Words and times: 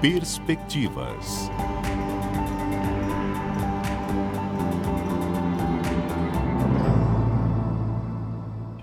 Perspectivas. 0.00 1.50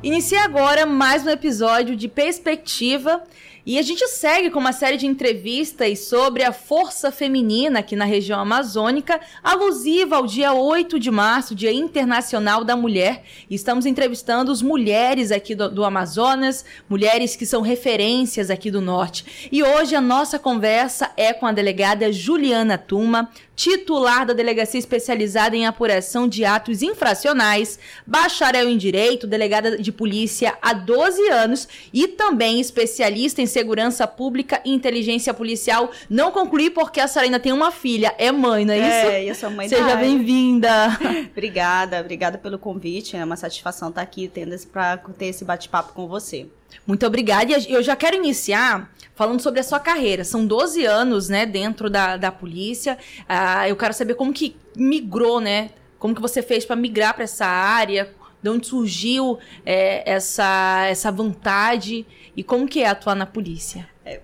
Inicia 0.03 0.44
agora 0.44 0.85
mais 0.85 1.26
um 1.26 1.29
episódio 1.31 1.96
de 1.96 2.08
Perspectiva 2.08 3.24
e 3.68 3.78
a 3.78 3.82
gente 3.82 4.08
segue 4.08 4.50
com 4.50 4.60
uma 4.60 4.72
série 4.72 4.96
de 4.96 5.06
entrevistas 5.06 6.08
sobre 6.08 6.42
a 6.42 6.54
força 6.54 7.12
feminina 7.12 7.79
aqui 7.79 7.97
na 7.97 8.06
região 8.06 8.40
amazônica, 8.40 9.20
alusiva 9.44 10.15
ao 10.15 10.26
dia 10.26 10.54
8 10.54 10.97
de 10.97 11.12
março, 11.12 11.54
Dia 11.54 11.74
Internacional 11.74 12.64
da 12.64 12.78
Mulher. 12.78 13.24
Estamos 13.50 13.86
entrevistando 13.86 14.54
as 14.54 14.62
mulheres 14.62 15.33
aqui 15.33 15.54
do, 15.54 15.69
do 15.69 15.83
Amazonas, 15.83 16.64
mulheres 16.88 17.36
que 17.36 17.45
são 17.45 17.62
referências 17.62 18.50
aqui 18.50 18.72
do 18.72 18.80
Norte. 18.80 19.50
E 19.52 19.62
hoje 19.62 19.98
a 19.98 20.02
nossa 20.02 20.40
conversa 20.40 21.12
é 21.18 21.34
com 21.34 21.46
a 21.46 21.52
delegada 21.52 22.10
Juliana 22.10 22.77
Tuma, 22.77 23.30
titular 23.54 24.24
da 24.24 24.34
Delegacia 24.34 24.80
Especializada 24.80 25.55
em 25.55 25.66
Apuração 25.66 26.27
de 26.27 26.46
Atos 26.46 26.84
Infracionais, 26.84 27.80
bacharel 28.05 28.70
em 28.70 28.77
Direito, 28.77 29.26
delegada 29.26 29.80
de 29.80 29.91
Polícia 29.91 30.55
há 30.62 30.74
12 30.74 31.27
anos 31.30 31.68
e 31.91 32.08
também 32.08 32.62
especialista 32.62 33.41
em 33.41 33.48
Segurança 33.58 34.06
Pública 34.06 34.62
e 34.64 34.72
Inteligência 34.72 35.34
Policial. 35.34 35.90
Não 36.08 36.30
concluí 36.32 36.70
porque 36.70 37.00
a 37.00 37.08
senhora 37.08 37.26
ainda 37.26 37.40
tem 37.40 37.52
uma 37.52 37.72
filha, 37.72 38.14
é 38.20 38.32
mãe, 38.32 38.64
não 38.64 38.74
é, 38.76 38.78
é 38.78 38.82
isso? 38.82 39.10
É, 39.10 39.26
eu 39.32 39.34
sou 39.34 39.50
mãe 39.50 39.68
Seja 39.68 39.96
bem-vinda. 39.96 40.70
obrigada, 41.32 42.00
obrigada 42.00 42.38
pelo 42.38 42.60
convite. 42.60 43.18
É 43.18 43.26
uma 43.26 43.36
satisfação 43.36 43.90
estar 43.90 44.04
aqui 44.04 44.28
tendo 44.28 44.56
para 44.68 44.98
ter 45.18 45.26
esse 45.26 45.44
bate-papo 45.44 45.94
com 45.94 46.08
você. 46.08 46.46
Muito 46.86 47.04
obrigada. 47.04 47.52
E 47.52 47.74
eu 47.74 47.82
já 47.82 47.96
quero 47.96 48.16
iniciar 48.16 48.92
falando 49.16 49.42
sobre 49.42 49.60
a 49.60 49.64
sua 49.64 49.80
carreira. 49.80 50.24
São 50.24 50.46
12 50.46 50.86
anos, 50.86 51.28
né, 51.28 51.44
dentro 51.44 51.90
da, 51.90 52.16
da 52.16 52.32
polícia. 52.32 52.96
Ah, 53.27 53.68
eu 53.68 53.76
quero 53.76 53.96
saber 53.96 54.14
como 54.14 54.32
que 54.32 54.55
migrou, 54.76 55.42
né? 55.42 55.71
Como 55.98 56.14
que 56.14 56.21
você 56.21 56.44
fez 56.44 56.64
para 56.64 56.76
migrar 56.76 57.16
para 57.16 57.24
essa 57.24 57.48
área? 57.48 58.14
De 58.41 58.49
onde 58.49 58.68
surgiu 58.68 59.40
é, 59.66 60.10
essa, 60.10 60.85
essa 60.88 61.12
vontade? 61.12 62.05
E 62.35 62.43
como 62.43 62.68
que 62.68 62.82
é 62.82 62.88
atuar 62.88 63.16
na 63.16 63.26
polícia? 63.26 63.88
É, 64.05 64.21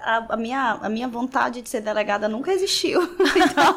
a, 0.00 0.34
a, 0.34 0.36
minha, 0.36 0.78
a 0.80 0.88
minha 0.88 1.08
vontade 1.08 1.60
de 1.60 1.68
ser 1.68 1.80
delegada 1.80 2.28
nunca 2.28 2.52
existiu. 2.52 3.00
Então, 3.34 3.76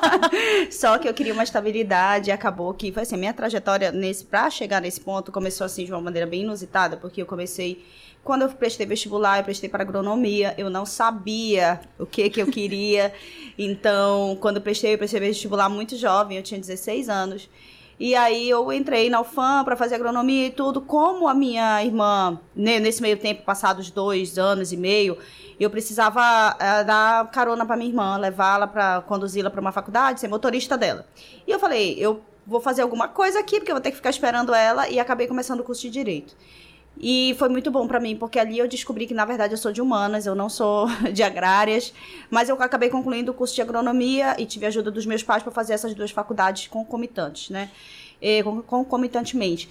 só 0.69 0.97
que 0.97 1.07
eu 1.07 1.13
queria 1.13 1.33
uma 1.33 1.43
estabilidade 1.43 2.29
e 2.29 2.31
acabou 2.31 2.73
que 2.73 2.91
foi 2.91 3.03
assim, 3.03 3.17
minha 3.17 3.33
trajetória 3.33 3.91
para 4.29 4.49
chegar 4.49 4.81
nesse 4.81 5.01
ponto 5.01 5.31
começou 5.31 5.65
assim 5.65 5.85
de 5.85 5.91
uma 5.91 6.01
maneira 6.01 6.27
bem 6.27 6.41
inusitada, 6.41 6.97
porque 6.97 7.21
eu 7.21 7.25
comecei 7.25 7.83
quando 8.25 8.41
eu 8.41 8.49
prestei 8.49 8.87
vestibular, 8.87 9.37
eu 9.37 9.43
prestei 9.43 9.69
para 9.69 9.83
agronomia, 9.83 10.55
eu 10.57 10.67
não 10.67 10.83
sabia 10.83 11.79
o 11.99 12.07
que 12.07 12.27
que 12.29 12.41
eu 12.41 12.47
queria. 12.47 13.13
Então, 13.55 14.35
quando 14.41 14.57
eu 14.57 14.63
prestei, 14.63 14.95
eu 14.95 14.97
prestei 14.97 15.19
vestibular 15.19 15.69
muito 15.69 15.95
jovem, 15.95 16.35
eu 16.35 16.43
tinha 16.43 16.59
16 16.59 17.07
anos. 17.07 17.47
E 17.97 18.13
aí 18.13 18.49
eu 18.49 18.73
entrei 18.73 19.09
na 19.09 19.21
UFAM 19.21 19.63
para 19.63 19.75
fazer 19.75 19.95
agronomia 19.95 20.47
e 20.47 20.51
tudo. 20.51 20.81
Como 20.81 21.27
a 21.27 21.33
minha 21.33 21.83
irmã, 21.83 22.39
nesse 22.53 23.01
meio 23.01 23.17
tempo, 23.17 23.43
passados 23.43 23.89
dois 23.89 24.37
anos 24.37 24.73
e 24.73 24.77
meio, 24.77 25.17
eu 25.57 25.69
precisava 25.69 26.21
uh, 26.21 26.85
dar 26.85 27.31
carona 27.31 27.65
para 27.65 27.77
minha 27.77 27.89
irmã, 27.89 28.17
levá-la 28.17 28.67
para 28.67 29.01
conduzi-la 29.01 29.49
para 29.49 29.61
uma 29.61 29.71
faculdade, 29.71 30.19
ser 30.19 30.27
motorista 30.27 30.77
dela. 30.77 31.05
E 31.47 31.51
eu 31.51 31.57
falei, 31.57 31.95
eu 31.97 32.21
vou 32.45 32.59
fazer 32.59 32.81
alguma 32.81 33.07
coisa 33.07 33.39
aqui 33.39 33.59
porque 33.59 33.71
eu 33.71 33.75
vou 33.75 33.81
ter 33.81 33.91
que 33.91 33.97
ficar 33.97 34.09
esperando 34.09 34.53
ela 34.53 34.89
e 34.89 34.99
acabei 34.99 35.25
começando 35.25 35.61
o 35.61 35.63
curso 35.63 35.83
de 35.83 35.89
direito. 35.89 36.35
E 36.97 37.35
foi 37.37 37.49
muito 37.49 37.69
bom 37.69 37.87
para 37.87 37.99
mim, 37.99 38.15
porque 38.15 38.39
ali 38.39 38.57
eu 38.57 38.67
descobri 38.67 39.05
que, 39.05 39.13
na 39.13 39.25
verdade, 39.25 39.53
eu 39.53 39.57
sou 39.57 39.71
de 39.71 39.81
humanas, 39.81 40.25
eu 40.25 40.33
não 40.33 40.49
sou 40.49 40.87
de 41.13 41.23
agrárias. 41.23 41.93
Mas 42.29 42.49
eu 42.49 42.55
acabei 42.61 42.89
concluindo 42.89 43.31
o 43.31 43.33
curso 43.33 43.53
de 43.53 43.61
agronomia 43.61 44.35
e 44.39 44.45
tive 44.45 44.65
a 44.65 44.69
ajuda 44.69 44.89
dos 44.89 45.05
meus 45.05 45.21
pais 45.21 45.43
para 45.43 45.51
fazer 45.51 45.73
essas 45.73 45.93
duas 45.93 46.11
faculdades 46.11 46.67
concomitantes, 46.67 47.49
né? 47.49 47.69
E, 48.21 48.41
concomitantemente. 48.65 49.69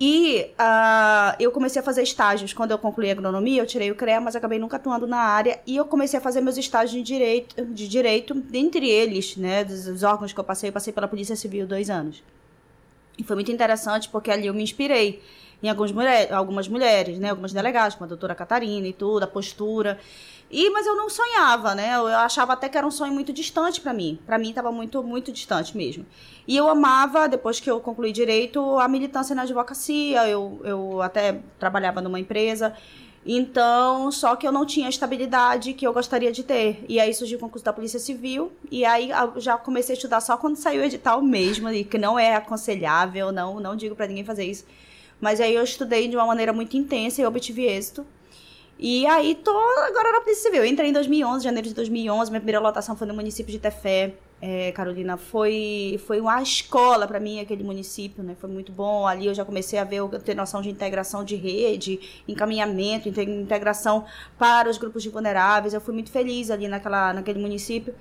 E 0.00 0.50
uh, 0.58 1.36
eu 1.38 1.52
comecei 1.52 1.80
a 1.80 1.82
fazer 1.84 2.02
estágios. 2.02 2.52
Quando 2.52 2.72
eu 2.72 2.78
concluí 2.78 3.08
a 3.08 3.12
agronomia, 3.12 3.62
eu 3.62 3.66
tirei 3.66 3.90
o 3.90 3.94
CREA, 3.94 4.20
mas 4.20 4.34
acabei 4.34 4.58
nunca 4.58 4.76
atuando 4.76 5.06
na 5.06 5.18
área. 5.18 5.60
E 5.64 5.76
eu 5.76 5.84
comecei 5.84 6.18
a 6.18 6.22
fazer 6.22 6.40
meus 6.40 6.56
estágios 6.56 6.92
de 6.92 7.02
direito, 7.02 7.64
de 7.66 7.86
direito 7.86 8.34
dentre 8.34 8.88
eles, 8.88 9.36
né, 9.36 9.62
dos 9.62 10.02
órgãos 10.02 10.32
que 10.32 10.40
eu 10.40 10.42
passei, 10.42 10.70
eu 10.70 10.72
passei 10.72 10.92
pela 10.92 11.06
Polícia 11.06 11.36
Civil 11.36 11.68
dois 11.68 11.88
anos. 11.88 12.20
E 13.16 13.22
foi 13.22 13.36
muito 13.36 13.52
interessante 13.52 14.08
porque 14.08 14.30
ali 14.30 14.48
eu 14.48 14.54
me 14.54 14.64
inspirei 14.64 15.22
em 15.62 15.68
algumas, 15.68 15.92
algumas 16.32 16.68
mulheres, 16.68 17.18
né? 17.18 17.30
Algumas 17.30 17.52
delegadas, 17.52 17.94
como 17.94 18.04
a 18.06 18.08
doutora 18.08 18.34
Catarina 18.34 18.86
e 18.86 18.92
tudo, 18.92 19.22
a 19.22 19.26
postura. 19.26 19.98
E, 20.50 20.68
mas 20.68 20.86
eu 20.86 20.94
não 20.94 21.08
sonhava, 21.08 21.74
né? 21.74 21.96
Eu 21.96 22.06
achava 22.08 22.52
até 22.52 22.68
que 22.68 22.76
era 22.76 22.86
um 22.86 22.90
sonho 22.90 23.12
muito 23.12 23.32
distante 23.32 23.80
para 23.80 23.94
mim. 23.94 24.18
Para 24.26 24.36
mim 24.38 24.50
estava 24.50 24.70
muito, 24.70 25.02
muito 25.02 25.32
distante 25.32 25.74
mesmo. 25.74 26.04
E 26.46 26.56
eu 26.56 26.68
amava, 26.68 27.26
depois 27.26 27.58
que 27.58 27.70
eu 27.70 27.80
concluí 27.80 28.12
direito, 28.12 28.78
a 28.78 28.86
militância 28.86 29.34
na 29.34 29.42
advocacia. 29.42 30.28
Eu, 30.28 30.60
eu 30.64 31.00
até 31.00 31.40
trabalhava 31.58 32.02
numa 32.02 32.20
empresa. 32.20 32.74
Então, 33.24 34.10
só 34.10 34.34
que 34.34 34.46
eu 34.46 34.50
não 34.50 34.66
tinha 34.66 34.86
a 34.86 34.90
estabilidade 34.90 35.74
que 35.74 35.86
eu 35.86 35.92
gostaria 35.92 36.32
de 36.32 36.42
ter. 36.42 36.84
E 36.88 36.98
aí 36.98 37.14
surgiu 37.14 37.38
o 37.38 37.40
concurso 37.40 37.64
da 37.64 37.72
Polícia 37.72 38.00
Civil. 38.00 38.52
E 38.70 38.84
aí 38.84 39.10
já 39.36 39.56
comecei 39.56 39.94
a 39.94 39.96
estudar 39.96 40.20
só 40.20 40.36
quando 40.36 40.56
saiu 40.56 40.82
o 40.82 40.84
edital 40.84 41.22
mesmo, 41.22 41.70
e 41.70 41.84
que 41.84 41.96
não 41.96 42.18
é 42.18 42.34
aconselhável, 42.34 43.30
não, 43.30 43.60
não 43.60 43.76
digo 43.76 43.94
para 43.94 44.08
ninguém 44.08 44.24
fazer 44.24 44.44
isso. 44.44 44.66
Mas 45.22 45.40
aí 45.40 45.54
eu 45.54 45.62
estudei 45.62 46.08
de 46.08 46.16
uma 46.16 46.26
maneira 46.26 46.52
muito 46.52 46.76
intensa 46.76 47.22
e 47.22 47.24
obtive 47.24 47.64
êxito. 47.64 48.04
E 48.76 49.06
aí 49.06 49.36
tô 49.36 49.56
agora 49.86 50.10
na 50.10 50.20
Polícia 50.20 50.42
Civil. 50.42 50.64
Eu 50.64 50.68
entrei 50.68 50.90
em 50.90 50.92
2011, 50.92 51.44
janeiro 51.44 51.68
de 51.68 51.74
2011. 51.74 52.28
Minha 52.28 52.40
primeira 52.40 52.58
lotação 52.58 52.96
foi 52.96 53.06
no 53.06 53.14
município 53.14 53.52
de 53.52 53.60
Tefé. 53.60 54.14
É, 54.40 54.72
Carolina, 54.72 55.16
foi, 55.16 56.00
foi 56.04 56.20
uma 56.20 56.42
escola 56.42 57.06
para 57.06 57.20
mim 57.20 57.38
aquele 57.38 57.62
município, 57.62 58.24
né? 58.24 58.34
Foi 58.40 58.50
muito 58.50 58.72
bom. 58.72 59.06
Ali 59.06 59.26
eu 59.26 59.34
já 59.34 59.44
comecei 59.44 59.78
a 59.78 59.84
ver, 59.84 60.02
ter 60.24 60.34
noção 60.34 60.60
de 60.60 60.68
integração 60.68 61.22
de 61.22 61.36
rede, 61.36 62.00
encaminhamento, 62.26 63.08
integração 63.08 64.04
para 64.36 64.68
os 64.68 64.76
grupos 64.76 65.04
de 65.04 65.08
vulneráveis. 65.08 65.72
Eu 65.72 65.80
fui 65.80 65.94
muito 65.94 66.10
feliz 66.10 66.50
ali 66.50 66.66
naquela, 66.66 67.12
naquele 67.12 67.38
município. 67.38 67.94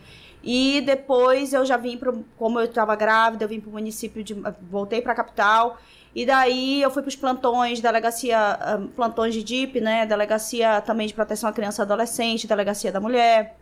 E 0.44 0.82
depois 0.82 1.54
eu 1.54 1.64
já 1.64 1.78
vim 1.78 1.98
para, 1.98 2.12
como 2.36 2.60
eu 2.60 2.66
estava 2.66 2.96
grávida, 2.96 3.44
eu 3.44 3.48
vim 3.48 3.60
para 3.60 3.70
o 3.70 3.74
município 3.74 4.24
de, 4.24 4.34
voltei 4.64 5.00
para 5.00 5.12
a 5.12 5.16
capital 5.16 5.78
e 6.14 6.26
daí 6.26 6.82
eu 6.82 6.92
fui 6.92 7.02
para 7.02 7.10
os 7.10 7.16
plantões, 7.16 7.80
delegacia, 7.80 8.38
ah, 8.38 8.82
plantões 8.96 9.34
de 9.34 9.44
DIP, 9.44 9.80
né? 9.80 10.06
Delegacia 10.06 10.82
também 10.82 11.08
de 11.08 11.14
proteção 11.14 11.50
à 11.50 11.54
criança 11.54 11.82
e 11.82 11.84
adolescente, 11.84 12.48
delegacia 12.48 12.92
da 12.92 13.00
mulher, 13.00 13.58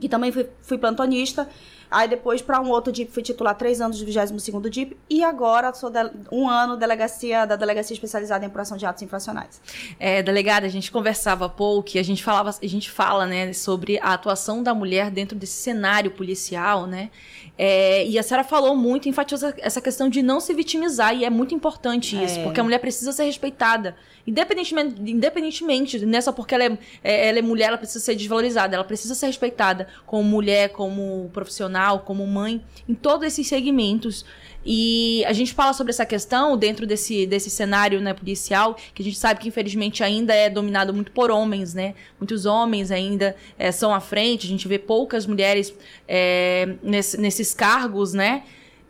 que 0.00 0.08
também 0.08 0.32
fui, 0.32 0.48
fui 0.62 0.78
plantonista. 0.78 1.48
Aí 1.90 2.08
depois, 2.08 2.42
para 2.42 2.60
um 2.60 2.68
outro 2.68 2.92
DIP, 2.92 3.10
fui 3.10 3.22
titular 3.22 3.54
três 3.54 3.80
anos 3.80 3.98
do 3.98 4.04
22 4.04 4.70
DIP. 4.70 4.96
E 5.08 5.24
agora 5.24 5.72
sou 5.72 5.90
de, 5.90 5.98
um 6.30 6.48
ano 6.48 6.76
delegacia 6.76 7.46
da 7.46 7.56
Delegacia 7.56 7.94
Especializada 7.94 8.44
em 8.44 8.48
Apuração 8.48 8.76
de 8.76 8.84
Atos 8.84 9.02
Infracionais. 9.02 9.60
É, 9.98 10.22
delegada, 10.22 10.66
a 10.66 10.70
gente 10.70 10.90
conversava 10.90 11.46
há 11.46 11.48
pouco 11.48 11.90
e 11.94 11.98
a 11.98 12.02
gente, 12.02 12.22
falava, 12.22 12.50
a 12.50 12.66
gente 12.66 12.90
fala 12.90 13.26
né, 13.26 13.52
sobre 13.52 13.98
a 14.00 14.12
atuação 14.12 14.62
da 14.62 14.74
mulher 14.74 15.10
dentro 15.10 15.36
desse 15.36 15.54
cenário 15.54 16.10
policial, 16.10 16.86
né? 16.86 17.10
É, 17.56 18.06
e 18.06 18.16
a 18.16 18.22
senhora 18.22 18.44
falou 18.44 18.76
muito, 18.76 19.08
enfatizou 19.08 19.52
essa 19.58 19.80
questão 19.80 20.08
de 20.08 20.22
não 20.22 20.38
se 20.38 20.54
vitimizar, 20.54 21.12
e 21.14 21.24
é 21.24 21.30
muito 21.30 21.54
importante 21.54 22.14
isso, 22.22 22.38
é. 22.38 22.44
porque 22.44 22.60
a 22.60 22.62
mulher 22.62 22.78
precisa 22.78 23.10
ser 23.12 23.24
respeitada. 23.24 23.96
Independentemente, 24.28 25.10
independentemente 25.10 26.06
não 26.06 26.18
é 26.18 26.20
só 26.20 26.30
porque 26.32 26.54
ela 26.54 26.64
é, 26.64 26.78
é, 27.02 27.28
ela 27.28 27.38
é 27.38 27.42
mulher, 27.42 27.68
ela 27.68 27.78
precisa 27.78 28.04
ser 28.04 28.14
desvalorizada, 28.14 28.76
ela 28.76 28.84
precisa 28.84 29.14
ser 29.14 29.26
respeitada 29.26 29.88
como 30.06 30.22
mulher, 30.22 30.68
como 30.68 31.30
profissional, 31.32 31.77
como 32.04 32.26
mãe, 32.26 32.62
em 32.88 32.94
todos 32.94 33.26
esses 33.26 33.46
segmentos. 33.46 34.24
E 34.64 35.24
a 35.26 35.32
gente 35.32 35.54
fala 35.54 35.72
sobre 35.72 35.92
essa 35.92 36.04
questão 36.04 36.56
dentro 36.56 36.86
desse, 36.86 37.26
desse 37.26 37.48
cenário 37.48 38.00
né, 38.00 38.12
policial, 38.12 38.76
que 38.94 39.02
a 39.02 39.04
gente 39.04 39.16
sabe 39.16 39.40
que 39.40 39.48
infelizmente 39.48 40.02
ainda 40.02 40.34
é 40.34 40.50
dominado 40.50 40.92
muito 40.92 41.12
por 41.12 41.30
homens, 41.30 41.72
né? 41.74 41.94
Muitos 42.20 42.44
homens 42.44 42.90
ainda 42.90 43.36
é, 43.58 43.72
são 43.72 43.94
à 43.94 44.00
frente, 44.00 44.46
a 44.46 44.50
gente 44.50 44.68
vê 44.68 44.78
poucas 44.78 45.26
mulheres 45.26 45.72
é, 46.06 46.68
nesse, 46.82 47.18
nesses 47.18 47.54
cargos, 47.54 48.12
né? 48.12 48.42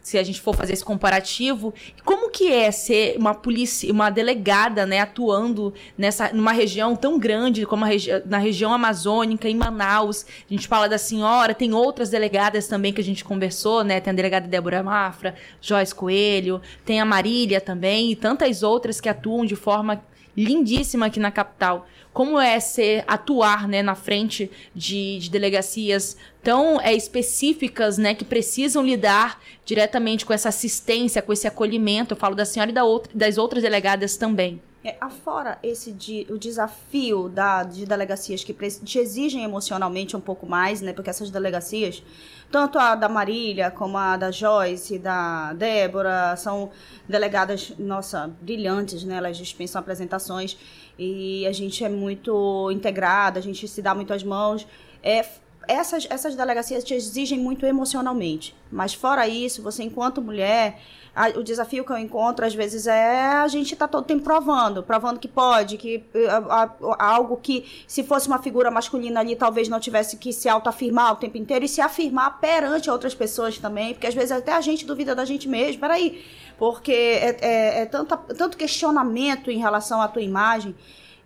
Se 0.03 0.17
a 0.17 0.23
gente 0.23 0.41
for 0.41 0.55
fazer 0.55 0.73
esse 0.73 0.85
comparativo, 0.85 1.75
como 2.05 2.31
que 2.31 2.53
é 2.53 2.71
ser 2.71 3.17
uma 3.19 3.35
polícia, 3.35 3.93
uma 3.93 4.11
delegada, 4.11 4.87
né, 4.87 5.01
atuando 5.01 5.75
nessa 5.97 6.33
numa 6.33 6.53
região 6.53 6.97
tão 6.97 7.19
grande 7.19 7.67
como 7.67 7.85
a 7.85 7.89
regi 7.89 8.11
na 8.27 8.39
região 8.39 8.73
amazônica, 8.73 9.49
em 9.49 9.57
Manaus. 9.57 10.25
A 10.49 10.53
gente 10.53 10.67
fala 10.67 10.89
da 10.89 10.99
senhora, 10.99 11.55
tem 11.55 11.75
outras 11.75 12.11
delegadas 12.11 12.67
também 12.67 12.93
que 12.93 13.01
a 13.01 13.05
gente 13.05 13.25
conversou, 13.25 13.85
né? 13.85 14.01
Tem 14.01 14.13
a 14.13 14.17
delegada 14.17 14.49
Débora 14.49 14.83
Mafra, 14.83 15.35
Joyce 15.61 15.95
Coelho, 15.95 16.61
tem 16.85 17.01
a 17.01 17.05
Marília 17.05 17.61
também 17.61 18.11
e 18.13 18.17
tantas 18.17 18.63
outras 18.63 19.01
que 19.01 19.09
atuam 19.09 19.45
de 19.45 19.57
forma 19.57 20.03
lindíssima 20.37 21.07
aqui 21.07 21.19
na 21.19 21.31
capital. 21.31 21.87
Como 22.19 22.41
é 22.41 22.59
ser 22.59 23.05
atuar 23.07 23.69
né, 23.69 23.81
na 23.81 23.95
frente 23.95 24.51
de, 24.75 25.21
de 25.21 25.31
delegacias 25.31 26.17
tão 26.43 26.81
é, 26.81 26.93
específicas, 26.93 27.97
né, 27.97 28.13
que 28.13 28.25
precisam 28.25 28.85
lidar 28.85 29.41
diretamente 29.65 30.27
com 30.27 30.33
essa 30.33 30.49
assistência, 30.49 31.23
com 31.23 31.33
esse 31.33 31.47
acolhimento. 31.47 32.15
Eu 32.15 32.19
falo 32.19 32.35
da 32.35 32.45
senhora 32.45 32.73
e 32.73 32.75
da 32.75 32.83
outra, 32.83 33.13
das 33.15 33.39
outras 33.39 33.63
delegadas 33.63 34.17
também. 34.17 34.61
É, 34.89 34.97
afora 35.03 35.59
esse 35.63 35.93
de, 35.93 36.27
o 36.31 36.39
desafio 36.39 37.29
da, 37.29 37.63
de 37.63 37.85
delegacias 37.85 38.43
que 38.43 38.55
te 38.55 38.99
exigem 38.99 39.45
emocionalmente 39.45 40.17
um 40.17 40.21
pouco 40.21 40.47
mais, 40.47 40.81
né? 40.81 40.95
Porque 40.95 41.11
essas 41.11 41.31
delegacias, 41.31 42.03
tanto 42.51 42.79
a 42.79 42.95
da 42.95 43.07
Marília 43.07 43.71
como 43.71 43.99
a 43.99 44.17
da 44.17 44.31
Joyce, 44.31 44.99
da 44.99 45.53
Débora, 45.53 46.35
são 46.39 46.71
delegadas, 47.07 47.75
nossa, 47.79 48.31
brilhantes, 48.41 49.05
né? 49.05 49.17
Elas 49.17 49.37
dispensam 49.37 49.79
apresentações 49.79 50.57
e 50.99 51.47
a 51.47 51.53
gente 51.53 51.85
é 51.85 51.89
muito 51.91 52.71
integrada, 52.71 53.39
a 53.39 53.43
gente 53.43 53.69
se 53.69 53.83
dá 53.83 53.95
muito 53.95 54.15
as 54.15 54.25
mãos. 54.25 54.67
É, 55.03 55.23
essas, 55.69 56.07
essas 56.09 56.35
delegacias 56.35 56.83
te 56.83 56.95
exigem 56.95 57.39
muito 57.39 57.67
emocionalmente. 57.67 58.57
Mas 58.73 58.95
fora 58.95 59.29
isso, 59.29 59.63
você 59.63 59.83
enquanto 59.83 60.23
mulher 60.23 60.81
a, 61.19 61.37
o 61.37 61.43
desafio 61.43 61.85
que 61.85 61.91
eu 61.91 61.99
encontro, 61.99 62.47
às 62.47 62.55
vezes, 62.55 62.87
é 62.87 63.27
a 63.33 63.49
gente 63.49 63.75
tá 63.75 63.89
todo 63.89 64.05
tempo 64.05 64.23
provando, 64.23 64.85
provando 64.85 65.19
que 65.19 65.27
pode, 65.27 65.77
que 65.77 66.05
a, 66.49 66.63
a, 66.63 67.13
algo 67.13 67.37
que, 67.37 67.67
se 67.89 68.05
fosse 68.05 68.29
uma 68.29 68.39
figura 68.39 68.71
masculina 68.71 69.19
ali, 69.19 69.35
talvez 69.35 69.69
não 69.69 69.81
tivesse 69.81 70.17
que 70.17 70.33
se 70.33 70.49
autoafirmar 70.49 71.15
o 71.15 71.17
tempo 71.17 71.37
inteiro 71.37 71.65
e 71.65 71.69
se 71.69 71.81
afirmar 71.81 72.39
perante 72.39 72.89
outras 72.89 73.17
pessoas 73.17 73.59
também, 73.59 73.95
porque 73.95 74.07
às 74.07 74.15
vezes 74.15 74.31
até 74.31 74.53
a 74.53 74.61
gente 74.61 74.87
duvida 74.87 75.13
da 75.13 75.25
gente 75.25 75.49
mesmo, 75.49 75.81
peraí, 75.81 76.25
porque 76.57 76.93
é, 76.93 77.37
é, 77.41 77.83
é 77.83 77.87
tanto, 77.87 78.17
tanto 78.17 78.57
questionamento 78.57 79.51
em 79.51 79.59
relação 79.59 80.01
à 80.01 80.07
tua 80.07 80.23
imagem 80.23 80.73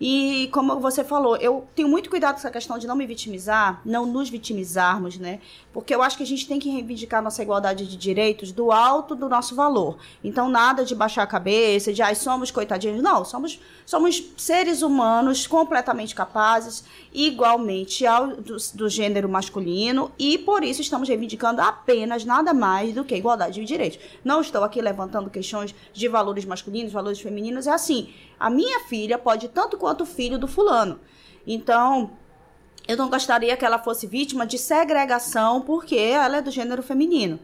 e 0.05 0.49
como 0.51 0.81
você 0.81 1.05
falou, 1.05 1.37
eu 1.37 1.65
tenho 1.77 1.87
muito 1.87 2.11
cuidado 2.11 2.33
com 2.33 2.39
essa 2.41 2.51
questão 2.51 2.77
de 2.77 2.89
não 2.89 2.97
me 2.97 3.07
vitimizar, 3.07 3.81
não 3.85 4.05
nos 4.05 4.29
vitimizarmos, 4.29 5.17
né? 5.17 5.39
Porque 5.73 5.95
eu 5.95 6.03
acho 6.03 6.17
que 6.17 6.25
a 6.25 6.27
gente 6.27 6.49
tem 6.49 6.59
que 6.59 6.69
reivindicar 6.69 7.23
nossa 7.23 7.41
igualdade 7.41 7.87
de 7.87 7.97
direitos 7.97 8.51
do 8.51 8.73
alto 8.73 9.15
do 9.15 9.29
nosso 9.29 9.55
valor. 9.55 9.97
Então, 10.25 10.49
nada 10.49 10.85
de 10.85 10.93
baixar 10.93 11.23
a 11.23 11.27
cabeça, 11.29 11.93
de 11.93 12.03
ai, 12.03 12.17
somos 12.17 12.51
coitadinhos. 12.51 13.01
Não, 13.01 13.25
somos, 13.25 13.61
somos 13.87 14.21
seres 14.37 14.83
humanos 14.83 15.47
completamente 15.47 16.17
capazes, 16.17 16.83
igualmente 17.15 18.05
ao 18.05 18.27
do, 18.27 18.57
do 18.75 18.89
gênero 18.89 19.29
masculino, 19.29 20.11
e 20.19 20.37
por 20.37 20.65
isso 20.65 20.81
estamos 20.81 21.09
reivindicando 21.09 21.61
apenas 21.61 22.25
nada 22.25 22.53
mais 22.53 22.93
do 22.93 23.05
que 23.05 23.15
igualdade 23.15 23.61
de 23.61 23.65
direitos. 23.65 24.01
Não 24.25 24.41
estou 24.41 24.65
aqui 24.65 24.83
levantando 24.83 25.31
questões 25.31 25.73
de 25.93 26.09
valores 26.09 26.45
masculinos, 26.45 26.93
valores 26.93 27.21
femininos, 27.21 27.69
é 27.69 27.71
assim 27.71 28.13
a 28.43 28.51
minha 28.51 28.81
filha 28.81 29.17
pode 29.17 29.47
tanto 29.51 29.79
quanto 29.79 29.92
o 30.01 30.07
filho 30.07 30.39
do 30.39 30.49
fulano. 30.49 30.99
Então, 31.47 32.11
eu 32.89 32.97
não 32.97 33.09
gostaria 33.11 33.57
que 33.57 33.65
ela 33.65 33.79
fosse 33.79 34.07
vítima 34.07 34.47
de 34.47 34.59
segregação 34.59 35.61
porque 35.61 35.97
ela 35.97 36.39
é 36.39 36.43
do 36.43 36.51
gênero 36.51 36.83
feminino. 36.83 37.39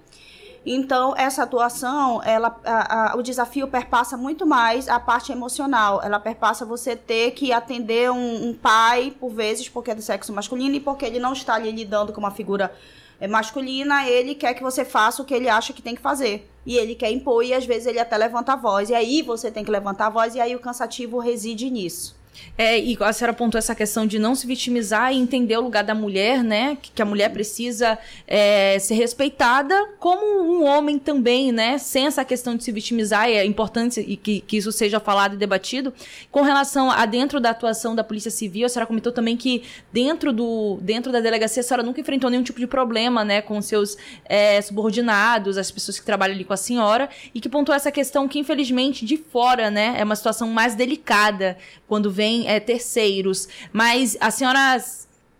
Então, 0.66 1.14
essa 1.16 1.44
atuação, 1.44 2.22
ela, 2.22 2.60
a, 2.64 3.12
a, 3.12 3.16
o 3.16 3.22
desafio 3.22 3.68
perpassa 3.68 4.16
muito 4.16 4.44
mais 4.46 4.88
a 4.88 4.98
parte 4.98 5.32
emocional. 5.32 6.00
Ela 6.02 6.18
perpassa 6.18 6.66
você 6.66 6.96
ter 6.96 7.30
que 7.30 7.52
atender 7.52 8.10
um, 8.10 8.48
um, 8.48 8.54
pai, 8.54 9.14
por 9.18 9.30
vezes, 9.30 9.68
porque 9.68 9.92
é 9.92 9.94
do 9.94 10.02
sexo 10.02 10.32
masculino 10.32 10.74
e 10.74 10.80
porque 10.80 11.06
ele 11.06 11.18
não 11.18 11.32
está 11.32 11.54
ali 11.54 11.70
lidando 11.70 12.12
com 12.12 12.20
uma 12.20 12.30
figura 12.30 12.74
é, 13.20 13.26
masculina, 13.26 14.06
ele 14.08 14.34
quer 14.34 14.54
que 14.54 14.62
você 14.62 14.84
faça 14.84 15.22
o 15.22 15.24
que 15.24 15.32
ele 15.34 15.48
acha 15.48 15.72
que 15.72 15.82
tem 15.82 15.94
que 15.94 16.02
fazer 16.02 16.48
e 16.66 16.76
ele 16.76 16.94
quer 16.94 17.10
impor 17.10 17.42
e 17.42 17.54
às 17.54 17.64
vezes 17.64 17.86
ele 17.86 17.98
até 17.98 18.16
levanta 18.16 18.52
a 18.52 18.56
voz. 18.56 18.90
E 18.90 18.94
aí 18.94 19.22
você 19.22 19.50
tem 19.50 19.64
que 19.64 19.70
levantar 19.70 20.08
a 20.08 20.10
voz 20.10 20.34
e 20.34 20.40
aí 20.40 20.54
o 20.54 20.60
cansativo 20.60 21.18
reside 21.18 21.70
nisso. 21.70 22.17
É, 22.56 22.78
e 22.78 22.96
a 23.00 23.12
senhora 23.12 23.30
apontou 23.30 23.56
essa 23.58 23.74
questão 23.74 24.04
de 24.04 24.18
não 24.18 24.34
se 24.34 24.46
vitimizar 24.46 25.12
e 25.12 25.16
entender 25.16 25.56
o 25.56 25.60
lugar 25.60 25.84
da 25.84 25.94
mulher, 25.94 26.42
né? 26.42 26.76
Que, 26.82 26.90
que 26.90 27.00
a 27.00 27.04
mulher 27.04 27.30
precisa 27.30 27.96
é, 28.26 28.78
ser 28.80 28.94
respeitada 28.94 29.74
como 30.00 30.42
um 30.42 30.64
homem 30.64 30.98
também, 30.98 31.52
né? 31.52 31.78
Sem 31.78 32.06
essa 32.06 32.24
questão 32.24 32.56
de 32.56 32.64
se 32.64 32.72
vitimizar, 32.72 33.28
é 33.28 33.44
importante 33.44 34.00
e 34.00 34.16
que, 34.16 34.40
que 34.40 34.56
isso 34.56 34.72
seja 34.72 34.98
falado 34.98 35.34
e 35.34 35.36
debatido. 35.38 35.94
Com 36.32 36.42
relação 36.42 36.90
a 36.90 37.06
dentro 37.06 37.38
da 37.38 37.50
atuação 37.50 37.94
da 37.94 38.02
Polícia 38.02 38.30
Civil, 38.30 38.66
a 38.66 38.68
senhora 38.68 38.86
comentou 38.86 39.12
também 39.12 39.36
que 39.36 39.62
dentro, 39.92 40.32
do, 40.32 40.78
dentro 40.82 41.12
da 41.12 41.20
delegacia 41.20 41.60
a 41.60 41.64
senhora 41.64 41.84
nunca 41.84 42.00
enfrentou 42.00 42.28
nenhum 42.28 42.42
tipo 42.42 42.58
de 42.58 42.66
problema, 42.66 43.24
né? 43.24 43.40
Com 43.40 43.62
seus 43.62 43.96
é, 44.24 44.60
subordinados, 44.60 45.56
as 45.56 45.70
pessoas 45.70 45.98
que 45.98 46.04
trabalham 46.04 46.34
ali 46.34 46.44
com 46.44 46.52
a 46.52 46.56
senhora, 46.56 47.08
e 47.32 47.40
que 47.40 47.48
pontuou 47.48 47.76
essa 47.76 47.92
questão 47.92 48.26
que, 48.26 48.38
infelizmente, 48.38 49.04
de 49.04 49.16
fora, 49.16 49.70
né? 49.70 49.94
É 49.96 50.02
uma 50.02 50.16
situação 50.16 50.48
mais 50.48 50.74
delicada 50.74 51.56
quando 51.86 52.10
vem 52.10 52.27
é, 52.46 52.60
terceiros, 52.60 53.48
mas 53.72 54.16
a 54.20 54.30
senhora 54.30 54.78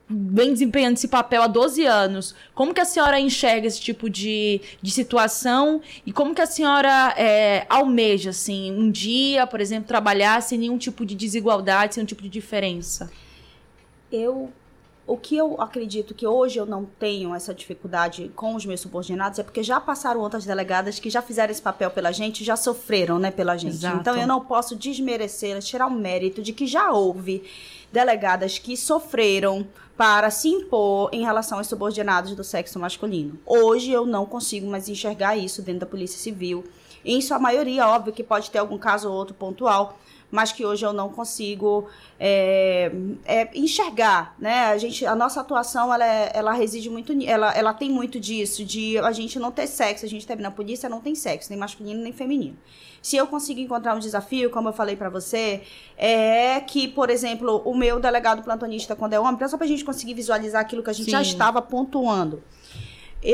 vem 0.08 0.52
desempenhando 0.52 0.96
esse 0.96 1.08
papel 1.08 1.43
há 1.43 1.46
12 1.46 1.85
anos. 1.85 2.35
Como 2.55 2.73
que 2.73 2.81
a 2.81 2.85
senhora 2.85 3.20
enxerga 3.20 3.67
esse 3.67 3.81
tipo 3.81 4.08
de, 4.08 4.61
de 4.81 4.90
situação 4.90 5.82
e 6.06 6.12
como 6.12 6.35
que 6.35 6.40
a 6.40 6.46
senhora 6.46 7.14
é, 7.17 7.67
almeja, 7.69 8.31
assim, 8.31 8.73
um 8.73 8.90
dia, 8.90 9.46
por 9.46 9.61
exemplo, 9.61 9.87
trabalhar 9.87 10.40
sem 10.43 10.58
nenhum 10.58 10.79
tipo 10.79 11.05
de 11.05 11.14
desigualdade, 11.14 11.94
sem 11.94 12.00
nenhum 12.00 12.06
tipo 12.06 12.23
de 12.23 12.29
diferença? 12.29 13.11
Eu 14.11 14.50
o 15.08 15.16
que 15.16 15.34
eu 15.34 15.58
acredito 15.58 16.14
que 16.14 16.26
hoje 16.26 16.58
eu 16.58 16.66
não 16.66 16.84
tenho 16.84 17.34
essa 17.34 17.55
dificuldade 17.55 18.31
com 18.37 18.55
os 18.55 18.66
meus 18.66 18.81
subordinados 18.81 19.38
é 19.38 19.43
porque 19.43 19.62
já 19.62 19.81
passaram 19.81 20.20
outras 20.20 20.44
delegadas 20.44 21.00
que 21.00 21.08
já 21.08 21.22
fizeram 21.22 21.50
esse 21.50 21.62
papel 21.62 21.90
pela 21.90 22.12
gente, 22.12 22.44
já 22.44 22.56
sofreram, 22.56 23.19
né, 23.19 23.31
pela 23.31 23.56
gente. 23.56 23.76
Exato. 23.76 23.96
Então 23.96 24.14
eu 24.14 24.26
não 24.26 24.44
posso 24.44 24.76
desmerecer, 24.76 25.58
tirar 25.60 25.87
o 25.87 25.90
mérito 25.90 26.43
de 26.43 26.52
que 26.52 26.66
já 26.66 26.93
houve 26.93 27.43
delegadas 27.90 28.58
que 28.58 28.76
sofreram 28.76 29.66
para 29.96 30.31
se 30.31 30.49
impor 30.49 31.08
em 31.10 31.25
relação 31.25 31.56
aos 31.56 31.66
subordinados 31.66 32.37
do 32.37 32.44
sexo 32.44 32.78
masculino. 32.78 33.38
Hoje 33.46 33.90
eu 33.90 34.05
não 34.05 34.26
consigo 34.26 34.70
mais 34.70 34.90
enxergar 34.90 35.38
isso 35.38 35.62
dentro 35.62 35.81
da 35.81 35.87
Polícia 35.87 36.19
Civil. 36.19 36.64
Em 37.02 37.22
sua 37.22 37.38
maioria, 37.38 37.88
óbvio 37.88 38.12
que 38.12 38.22
pode 38.22 38.50
ter 38.50 38.58
algum 38.58 38.76
caso 38.76 39.08
ou 39.08 39.16
outro 39.16 39.34
pontual, 39.34 39.99
mas 40.30 40.52
que 40.52 40.64
hoje 40.64 40.84
eu 40.84 40.92
não 40.92 41.08
consigo 41.08 41.88
é, 42.20 42.92
é, 43.25 43.48
enxergar, 43.58 44.34
né? 44.38 44.66
A 44.66 44.78
gente, 44.78 45.06
a 45.06 45.14
nossa 45.14 45.40
atuação, 45.40 45.92
ela, 45.92 46.04
é, 46.04 46.30
ela 46.34 46.52
reside 46.52 46.90
muito, 46.90 47.12
ela, 47.25 47.52
ela 47.54 47.72
tem 47.72 47.90
muito 47.90 48.20
disso, 48.20 48.64
de 48.64 48.98
a 48.98 49.12
gente 49.12 49.38
não 49.38 49.50
ter 49.50 49.66
sexo, 49.66 50.04
a 50.04 50.08
gente 50.08 50.26
teve 50.26 50.42
na 50.42 50.50
polícia, 50.50 50.88
não 50.88 51.00
tem 51.00 51.14
sexo, 51.14 51.50
nem 51.50 51.58
masculino 51.58 52.02
nem 52.02 52.12
feminino. 52.12 52.56
Se 53.00 53.16
eu 53.16 53.26
conseguir 53.26 53.62
encontrar 53.62 53.94
um 53.94 53.98
desafio, 53.98 54.50
como 54.50 54.69
eu 54.69 54.72
falei 54.72 54.96
para 54.96 55.08
você, 55.08 55.62
é 55.96 56.60
que, 56.60 56.88
por 56.88 57.10
exemplo, 57.10 57.62
o 57.64 57.74
meu 57.74 58.00
delegado 58.00 58.42
plantonista, 58.42 58.96
quando 58.96 59.14
é 59.14 59.20
homem, 59.20 59.48
só 59.48 59.56
pra 59.56 59.66
gente 59.66 59.84
conseguir 59.84 60.14
visualizar 60.14 60.60
aquilo 60.60 60.82
que 60.82 60.90
a 60.90 60.92
gente 60.92 61.06
Sim. 61.06 61.12
já 61.12 61.22
estava 61.22 61.62
pontuando 61.62 62.42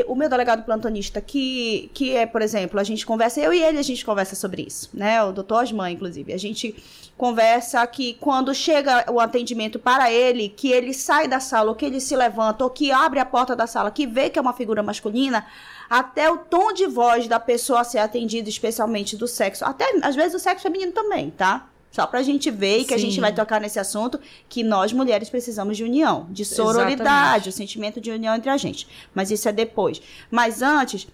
o 0.07 0.15
meu 0.15 0.27
delegado 0.27 0.63
plantonista, 0.63 1.21
que, 1.21 1.91
que 1.93 2.15
é, 2.15 2.25
por 2.25 2.41
exemplo, 2.41 2.79
a 2.79 2.83
gente 2.83 3.05
conversa, 3.05 3.39
eu 3.39 3.53
e 3.53 3.61
ele, 3.61 3.77
a 3.77 3.83
gente 3.83 4.03
conversa 4.03 4.35
sobre 4.35 4.63
isso, 4.63 4.89
né? 4.93 5.23
O 5.23 5.31
doutor 5.31 5.61
Osman, 5.61 5.91
inclusive. 5.91 6.33
A 6.33 6.37
gente 6.37 6.75
conversa 7.15 7.85
que 7.85 8.15
quando 8.15 8.53
chega 8.53 9.05
o 9.11 9.19
atendimento 9.19 9.77
para 9.77 10.11
ele, 10.11 10.49
que 10.49 10.71
ele 10.71 10.93
sai 10.93 11.27
da 11.27 11.39
sala, 11.39 11.69
ou 11.69 11.75
que 11.75 11.85
ele 11.85 11.99
se 11.99 12.15
levanta, 12.15 12.63
ou 12.63 12.69
que 12.69 12.91
abre 12.91 13.19
a 13.19 13.25
porta 13.25 13.55
da 13.55 13.67
sala, 13.67 13.91
que 13.91 14.07
vê 14.07 14.29
que 14.29 14.39
é 14.39 14.41
uma 14.41 14.53
figura 14.53 14.81
masculina, 14.81 15.45
até 15.89 16.31
o 16.31 16.37
tom 16.37 16.73
de 16.73 16.87
voz 16.87 17.27
da 17.27 17.39
pessoa 17.39 17.81
a 17.81 17.83
ser 17.83 17.99
atendida, 17.99 18.49
especialmente 18.49 19.15
do 19.15 19.27
sexo, 19.27 19.63
até 19.63 19.85
às 20.01 20.15
vezes 20.15 20.33
do 20.33 20.39
sexo 20.39 20.63
feminino 20.63 20.91
também, 20.91 21.29
tá? 21.29 21.69
Só 21.95 22.05
pra 22.05 22.21
gente 22.21 22.51
ver 22.51 22.79
e 22.79 22.83
que 22.83 22.93
a 22.93 22.97
gente 22.97 23.21
vai 23.21 23.33
tocar 23.33 23.61
nesse 23.61 23.79
assunto 23.79 24.19
que 24.49 24.63
nós 24.63 24.91
mulheres 24.91 25.29
precisamos 25.29 25.77
de 25.77 25.83
união, 25.85 26.27
de 26.29 26.43
sororidade, 26.43 27.03
Exatamente. 27.03 27.49
o 27.49 27.51
sentimento 27.53 28.01
de 28.01 28.11
união 28.11 28.35
entre 28.35 28.49
a 28.49 28.57
gente. 28.57 28.85
Mas 29.13 29.31
isso 29.31 29.47
é 29.47 29.53
depois. 29.53 30.01
Mas 30.29 30.61
antes, 30.61 31.07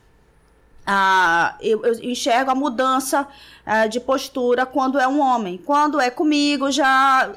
ah, 0.93 1.55
eu, 1.61 1.85
eu, 1.85 1.93
enxergo 2.03 2.51
a 2.51 2.55
mudança 2.55 3.25
ah, 3.65 3.87
de 3.87 3.97
postura 3.97 4.65
quando 4.65 4.99
é 4.99 5.07
um 5.07 5.21
homem. 5.21 5.57
Quando 5.57 6.01
é 6.01 6.09
comigo, 6.09 6.69
já 6.69 7.31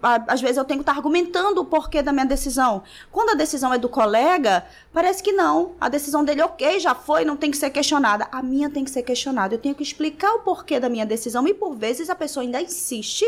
ah, 0.00 0.24
às 0.28 0.40
vezes 0.40 0.58
eu 0.58 0.64
tenho 0.64 0.78
que 0.78 0.82
estar 0.82 0.92
argumentando 0.92 1.60
o 1.60 1.64
porquê 1.64 2.02
da 2.02 2.12
minha 2.12 2.24
decisão. 2.24 2.84
Quando 3.10 3.30
a 3.30 3.34
decisão 3.34 3.74
é 3.74 3.78
do 3.78 3.88
colega, 3.88 4.64
parece 4.92 5.24
que 5.24 5.32
não. 5.32 5.72
A 5.80 5.88
decisão 5.88 6.24
dele, 6.24 6.42
ok, 6.42 6.78
já 6.78 6.94
foi, 6.94 7.24
não 7.24 7.36
tem 7.36 7.50
que 7.50 7.56
ser 7.56 7.70
questionada. 7.70 8.28
A 8.30 8.40
minha 8.40 8.70
tem 8.70 8.84
que 8.84 8.90
ser 8.92 9.02
questionada. 9.02 9.56
Eu 9.56 9.58
tenho 9.58 9.74
que 9.74 9.82
explicar 9.82 10.32
o 10.34 10.42
porquê 10.42 10.78
da 10.78 10.88
minha 10.88 11.04
decisão 11.04 11.48
e 11.48 11.52
por 11.52 11.74
vezes 11.74 12.08
a 12.08 12.14
pessoa 12.14 12.44
ainda 12.44 12.62
insiste 12.62 13.26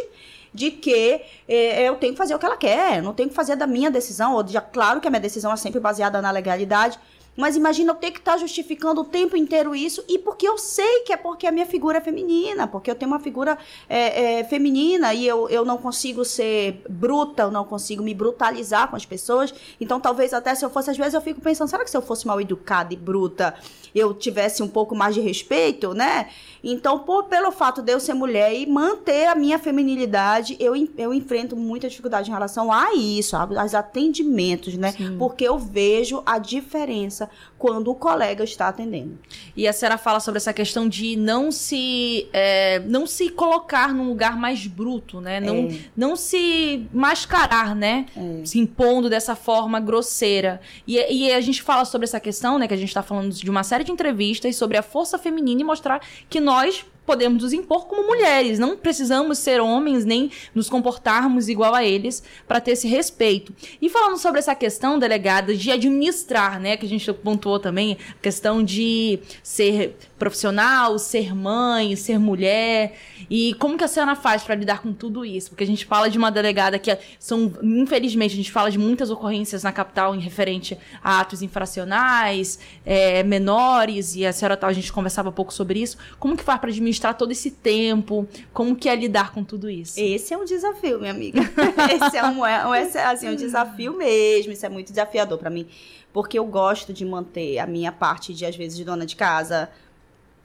de 0.54 0.70
que 0.70 1.22
eh, 1.48 1.88
eu 1.88 1.96
tenho 1.96 2.12
que 2.12 2.18
fazer 2.18 2.36
o 2.36 2.38
que 2.38 2.46
ela 2.46 2.56
quer, 2.56 3.02
não 3.02 3.12
tenho 3.12 3.28
que 3.28 3.34
fazer 3.34 3.56
da 3.56 3.66
minha 3.66 3.90
decisão, 3.90 4.34
ou 4.34 4.46
já 4.46 4.60
claro 4.60 5.00
que 5.00 5.08
a 5.08 5.10
minha 5.10 5.20
decisão 5.20 5.52
é 5.52 5.56
sempre 5.56 5.80
baseada 5.80 6.22
na 6.22 6.30
legalidade, 6.30 6.98
mas 7.36 7.56
imagina 7.56 7.92
eu 7.92 7.94
ter 7.94 8.10
que 8.10 8.18
estar 8.18 8.32
tá 8.32 8.38
justificando 8.38 9.02
o 9.02 9.04
tempo 9.04 9.36
inteiro 9.36 9.74
isso, 9.74 10.02
e 10.08 10.18
porque 10.18 10.48
eu 10.48 10.56
sei 10.56 11.00
que 11.00 11.12
é 11.12 11.16
porque 11.16 11.46
a 11.46 11.52
minha 11.52 11.66
figura 11.66 11.98
é 11.98 12.00
feminina, 12.00 12.66
porque 12.66 12.90
eu 12.90 12.94
tenho 12.94 13.10
uma 13.10 13.20
figura 13.20 13.58
é, 13.88 14.40
é, 14.40 14.44
feminina 14.44 15.12
e 15.12 15.26
eu, 15.26 15.48
eu 15.48 15.64
não 15.64 15.78
consigo 15.78 16.24
ser 16.24 16.82
bruta, 16.88 17.42
eu 17.42 17.50
não 17.50 17.64
consigo 17.64 18.02
me 18.02 18.14
brutalizar 18.14 18.88
com 18.88 18.96
as 18.96 19.04
pessoas. 19.04 19.52
Então, 19.80 20.00
talvez 20.00 20.32
até 20.32 20.54
se 20.54 20.64
eu 20.64 20.70
fosse, 20.70 20.90
às 20.90 20.96
vezes 20.96 21.14
eu 21.14 21.20
fico 21.20 21.40
pensando, 21.40 21.68
será 21.68 21.84
que 21.84 21.90
se 21.90 21.96
eu 21.96 22.02
fosse 22.02 22.26
mal 22.26 22.40
educada 22.40 22.94
e 22.94 22.96
bruta, 22.96 23.54
eu 23.96 24.12
tivesse 24.12 24.62
um 24.62 24.68
pouco 24.68 24.94
mais 24.94 25.14
de 25.14 25.20
respeito, 25.20 25.94
né? 25.94 26.28
Então, 26.62 26.98
por, 26.98 27.24
pelo 27.24 27.52
fato 27.52 27.80
de 27.80 27.92
eu 27.92 28.00
ser 28.00 28.12
mulher 28.12 28.52
e 28.52 28.66
manter 28.66 29.26
a 29.28 29.36
minha 29.36 29.58
feminilidade, 29.58 30.56
eu, 30.58 30.74
eu 30.98 31.14
enfrento 31.14 31.56
muita 31.56 31.88
dificuldade 31.88 32.28
em 32.28 32.32
relação 32.32 32.72
a 32.72 32.92
isso, 32.92 33.36
aos 33.36 33.74
atendimentos, 33.74 34.74
né? 34.74 34.92
Sim. 34.92 35.16
Porque 35.16 35.44
eu 35.44 35.58
vejo 35.58 36.22
a 36.26 36.38
diferença 36.38 37.30
quando 37.56 37.88
o 37.88 37.94
colega 37.94 38.42
está 38.42 38.68
atendendo. 38.68 39.16
E 39.56 39.66
a 39.68 39.72
senhora 39.72 39.96
fala 39.96 40.18
sobre 40.18 40.38
essa 40.38 40.52
questão 40.52 40.88
de 40.88 41.16
não 41.16 41.52
se 41.52 42.28
é, 42.32 42.80
não 42.80 43.06
se 43.06 43.30
colocar 43.30 43.94
num 43.94 44.08
lugar 44.08 44.36
mais 44.36 44.66
bruto, 44.66 45.20
né? 45.20 45.40
Não, 45.40 45.54
é. 45.54 45.78
não 45.96 46.16
se 46.16 46.86
mascarar, 46.92 47.74
né? 47.74 48.06
É. 48.16 48.44
Se 48.44 48.58
impondo 48.58 49.08
dessa 49.08 49.36
forma 49.36 49.78
grosseira. 49.78 50.60
E, 50.86 50.96
e 50.96 51.32
a 51.32 51.40
gente 51.40 51.62
fala 51.62 51.84
sobre 51.84 52.06
essa 52.06 52.18
questão, 52.18 52.58
né? 52.58 52.66
Que 52.66 52.74
a 52.74 52.76
gente 52.76 52.88
está 52.88 53.02
falando 53.02 53.32
de 53.32 53.48
uma 53.48 53.62
série 53.62 53.84
de 53.86 53.92
entrevistas 53.92 54.54
sobre 54.56 54.76
a 54.76 54.82
força 54.82 55.18
feminina 55.18 55.62
e 55.62 55.64
mostrar 55.64 56.00
que 56.28 56.40
nós 56.40 56.84
podemos 57.06 57.42
nos 57.42 57.52
impor 57.52 57.86
como 57.86 58.06
mulheres. 58.06 58.58
Não 58.58 58.76
precisamos 58.76 59.38
ser 59.38 59.60
homens 59.60 60.04
nem 60.04 60.30
nos 60.54 60.68
comportarmos 60.68 61.48
igual 61.48 61.74
a 61.74 61.84
eles 61.84 62.22
para 62.46 62.60
ter 62.60 62.72
esse 62.72 62.88
respeito. 62.88 63.54
E 63.80 63.88
falando 63.88 64.18
sobre 64.18 64.40
essa 64.40 64.54
questão, 64.54 64.98
delegada, 64.98 65.54
de 65.54 65.70
administrar, 65.70 66.60
né? 66.60 66.76
Que 66.76 66.84
a 66.84 66.88
gente 66.88 67.10
pontuou 67.12 67.58
também, 67.58 67.96
a 68.10 68.20
questão 68.20 68.62
de 68.62 69.20
ser 69.42 69.96
profissional, 70.18 70.98
ser 70.98 71.34
mãe, 71.34 71.94
ser 71.94 72.18
mulher. 72.18 72.98
E 73.30 73.54
como 73.54 73.78
que 73.78 73.84
a 73.84 73.88
senhora 73.88 74.16
faz 74.16 74.42
para 74.42 74.54
lidar 74.54 74.82
com 74.82 74.92
tudo 74.92 75.24
isso? 75.24 75.50
Porque 75.50 75.64
a 75.64 75.66
gente 75.66 75.86
fala 75.86 76.10
de 76.10 76.18
uma 76.18 76.30
delegada 76.30 76.78
que 76.78 76.96
são, 77.18 77.52
infelizmente, 77.62 78.32
a 78.32 78.36
gente 78.36 78.50
fala 78.50 78.70
de 78.70 78.78
muitas 78.78 79.10
ocorrências 79.10 79.62
na 79.62 79.72
capital 79.72 80.14
em 80.14 80.20
referente 80.20 80.76
a 81.02 81.20
atos 81.20 81.42
infracionais, 81.42 82.58
é, 82.84 83.22
menores, 83.22 84.16
e 84.16 84.26
a 84.26 84.32
senhora 84.32 84.58
a 84.60 84.72
gente 84.72 84.92
conversava 84.92 85.30
pouco 85.30 85.52
sobre 85.52 85.80
isso. 85.80 85.96
Como 86.18 86.36
que 86.36 86.42
faz 86.42 86.58
para 86.58 86.70
administrar 86.70 86.95
todo 87.14 87.32
esse 87.32 87.50
tempo? 87.50 88.26
Como 88.52 88.76
que 88.76 88.88
é 88.88 88.96
lidar 88.96 89.32
com 89.32 89.44
tudo 89.44 89.68
isso? 89.68 89.98
Esse 89.98 90.34
é 90.34 90.38
um 90.38 90.44
desafio, 90.44 90.98
minha 90.98 91.12
amiga. 91.12 91.40
esse 91.92 92.16
é 92.16 92.24
um, 92.24 92.44
é, 92.44 92.66
um, 92.66 92.74
é, 92.74 93.04
assim, 93.04 93.28
um 93.28 93.36
desafio 93.36 93.96
mesmo. 93.96 94.52
Isso 94.52 94.64
é 94.66 94.68
muito 94.68 94.90
desafiador 94.90 95.38
para 95.38 95.50
mim. 95.50 95.66
Porque 96.12 96.38
eu 96.38 96.44
gosto 96.44 96.92
de 96.92 97.04
manter 97.04 97.58
a 97.58 97.66
minha 97.66 97.92
parte 97.92 98.32
de, 98.32 98.46
às 98.46 98.56
vezes, 98.56 98.76
de 98.76 98.84
dona 98.84 99.04
de 99.04 99.16
casa, 99.16 99.70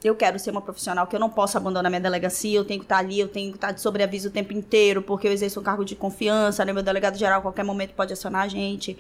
eu 0.03 0.15
quero 0.15 0.39
ser 0.39 0.51
uma 0.51 0.61
profissional 0.61 1.05
que 1.05 1.15
eu 1.15 1.19
não 1.19 1.29
posso 1.29 1.57
abandonar 1.57 1.89
minha 1.89 2.01
delegacia, 2.01 2.57
eu 2.57 2.65
tenho 2.65 2.79
que 2.79 2.85
estar 2.85 2.97
ali, 2.97 3.19
eu 3.19 3.27
tenho 3.27 3.51
que 3.51 3.57
estar 3.57 3.71
de 3.71 3.81
sobreaviso 3.81 4.29
o 4.29 4.31
tempo 4.31 4.51
inteiro, 4.51 5.01
porque 5.01 5.27
eu 5.27 5.31
exerço 5.31 5.59
um 5.59 5.63
cargo 5.63 5.85
de 5.85 5.95
confiança, 5.95 6.65
né? 6.65 6.73
Meu 6.73 6.81
delegado 6.81 7.17
geral 7.17 7.39
a 7.39 7.41
qualquer 7.41 7.63
momento 7.63 7.93
pode 7.93 8.11
acionar 8.11 8.43
a 8.43 8.47
gente. 8.47 8.97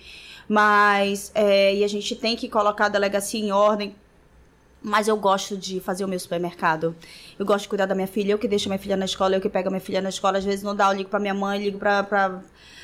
Mas, 0.47 1.31
é, 1.33 1.75
e 1.75 1.83
a 1.83 1.87
gente 1.87 2.15
tem 2.15 2.35
que 2.35 2.47
colocar 2.47 2.85
a 2.85 2.89
delegacia 2.89 3.39
em 3.39 3.51
ordem. 3.51 3.95
Mas 4.83 5.07
eu 5.07 5.15
gosto 5.15 5.55
de 5.55 5.79
fazer 5.79 6.03
o 6.03 6.07
meu 6.07 6.19
supermercado. 6.19 6.95
Eu 7.37 7.45
gosto 7.45 7.63
de 7.63 7.69
cuidar 7.69 7.85
da 7.85 7.93
minha 7.93 8.07
filha. 8.07 8.31
Eu 8.31 8.39
que 8.39 8.47
deixo 8.47 8.67
minha 8.67 8.79
filha 8.79 8.97
na 8.97 9.05
escola, 9.05 9.35
eu 9.35 9.41
que 9.41 9.49
pego 9.49 9.69
minha 9.69 9.81
filha 9.81 10.01
na 10.01 10.09
escola. 10.09 10.37
Às 10.39 10.45
vezes 10.45 10.63
não 10.63 10.75
dá, 10.75 10.87
eu 10.87 10.97
ligo 10.97 11.09
pra 11.09 11.19
minha 11.19 11.33
mãe, 11.33 11.61
ligo 11.61 11.77
pra. 11.77 12.03
pra 12.03 12.41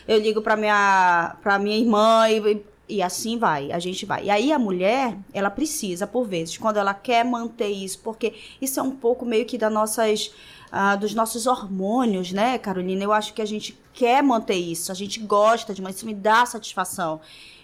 eu 0.07 0.19
ligo 0.19 0.41
pra 0.41 0.55
minha, 0.55 1.35
pra 1.41 1.57
minha 1.57 1.77
irmã. 1.77 2.29
E, 2.29 2.63
e 2.89 3.01
assim 3.01 3.37
vai, 3.37 3.71
a 3.71 3.79
gente 3.79 4.05
vai. 4.05 4.25
E 4.25 4.29
aí 4.29 4.51
a 4.51 4.59
mulher, 4.59 5.17
ela 5.33 5.49
precisa, 5.49 6.07
por 6.07 6.25
vezes, 6.25 6.57
quando 6.57 6.77
ela 6.77 6.93
quer 6.93 7.25
manter 7.25 7.67
isso, 7.67 7.99
porque 7.99 8.33
isso 8.61 8.79
é 8.79 8.83
um 8.83 8.91
pouco 8.91 9.25
meio 9.25 9.45
que 9.45 9.57
das 9.57 9.71
nossas, 9.71 10.31
uh, 10.71 10.97
dos 10.97 11.13
nossos 11.13 11.47
hormônios, 11.47 12.31
né, 12.31 12.57
Carolina? 12.57 13.03
Eu 13.03 13.11
acho 13.11 13.33
que 13.33 13.41
a 13.41 13.45
gente 13.45 13.77
quer 13.93 14.23
manter 14.23 14.55
isso, 14.55 14.91
a 14.91 14.95
gente 14.95 15.19
gosta 15.19 15.73
de, 15.73 15.81
mas 15.81 15.97
isso 15.97 16.05
me 16.05 16.13
dá 16.13 16.45
satisfação. 16.45 17.19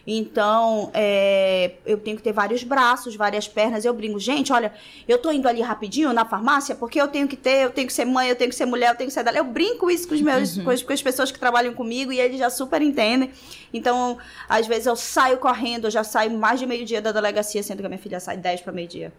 Então, 0.05 0.91
é, 0.93 1.71
eu 1.85 1.97
tenho 1.97 2.17
que 2.17 2.23
ter 2.23 2.33
vários 2.33 2.63
braços, 2.63 3.15
várias 3.15 3.47
pernas. 3.47 3.85
Eu 3.85 3.93
brinco, 3.93 4.19
gente, 4.19 4.51
olha, 4.51 4.73
eu 5.07 5.17
tô 5.17 5.31
indo 5.31 5.47
ali 5.47 5.61
rapidinho 5.61 6.11
na 6.11 6.25
farmácia 6.25 6.75
porque 6.75 6.99
eu 6.99 7.07
tenho 7.07 7.25
que 7.25 7.37
ter, 7.37 7.63
eu 7.63 7.69
tenho 7.69 7.87
que 7.87 7.93
ser 7.93 8.03
mãe, 8.03 8.27
eu 8.27 8.35
tenho 8.35 8.49
que 8.49 8.55
ser 8.55 8.65
mulher, 8.65 8.91
eu 8.91 8.95
tenho 8.95 9.07
que 9.07 9.13
ser 9.13 9.23
dela. 9.23 9.37
Eu 9.37 9.45
brinco 9.45 9.89
isso 9.89 10.07
com 10.07 10.13
os 10.13 10.21
meus, 10.21 10.57
uhum. 10.57 10.65
com, 10.65 10.71
as, 10.71 10.83
com 10.83 10.91
as 10.91 11.01
pessoas 11.01 11.31
que 11.31 11.39
trabalham 11.39 11.73
comigo 11.73 12.11
e 12.11 12.19
eles 12.19 12.37
já 12.37 12.49
super 12.49 12.81
entendem. 12.81 13.31
Então, 13.73 14.17
às 14.47 14.67
vezes 14.67 14.85
eu 14.85 14.95
saio 14.95 15.37
correndo, 15.37 15.85
eu 15.87 15.91
já 15.91 16.03
saio 16.03 16.31
mais 16.31 16.59
de 16.59 16.65
meio-dia 16.65 17.01
da 17.01 17.11
delegacia, 17.11 17.63
sendo 17.63 17.79
que 17.79 17.85
a 17.85 17.89
minha 17.89 17.99
filha 17.99 18.19
sai 18.19 18.35
10 18.35 18.61
para 18.61 18.73
meio-dia. 18.73 19.11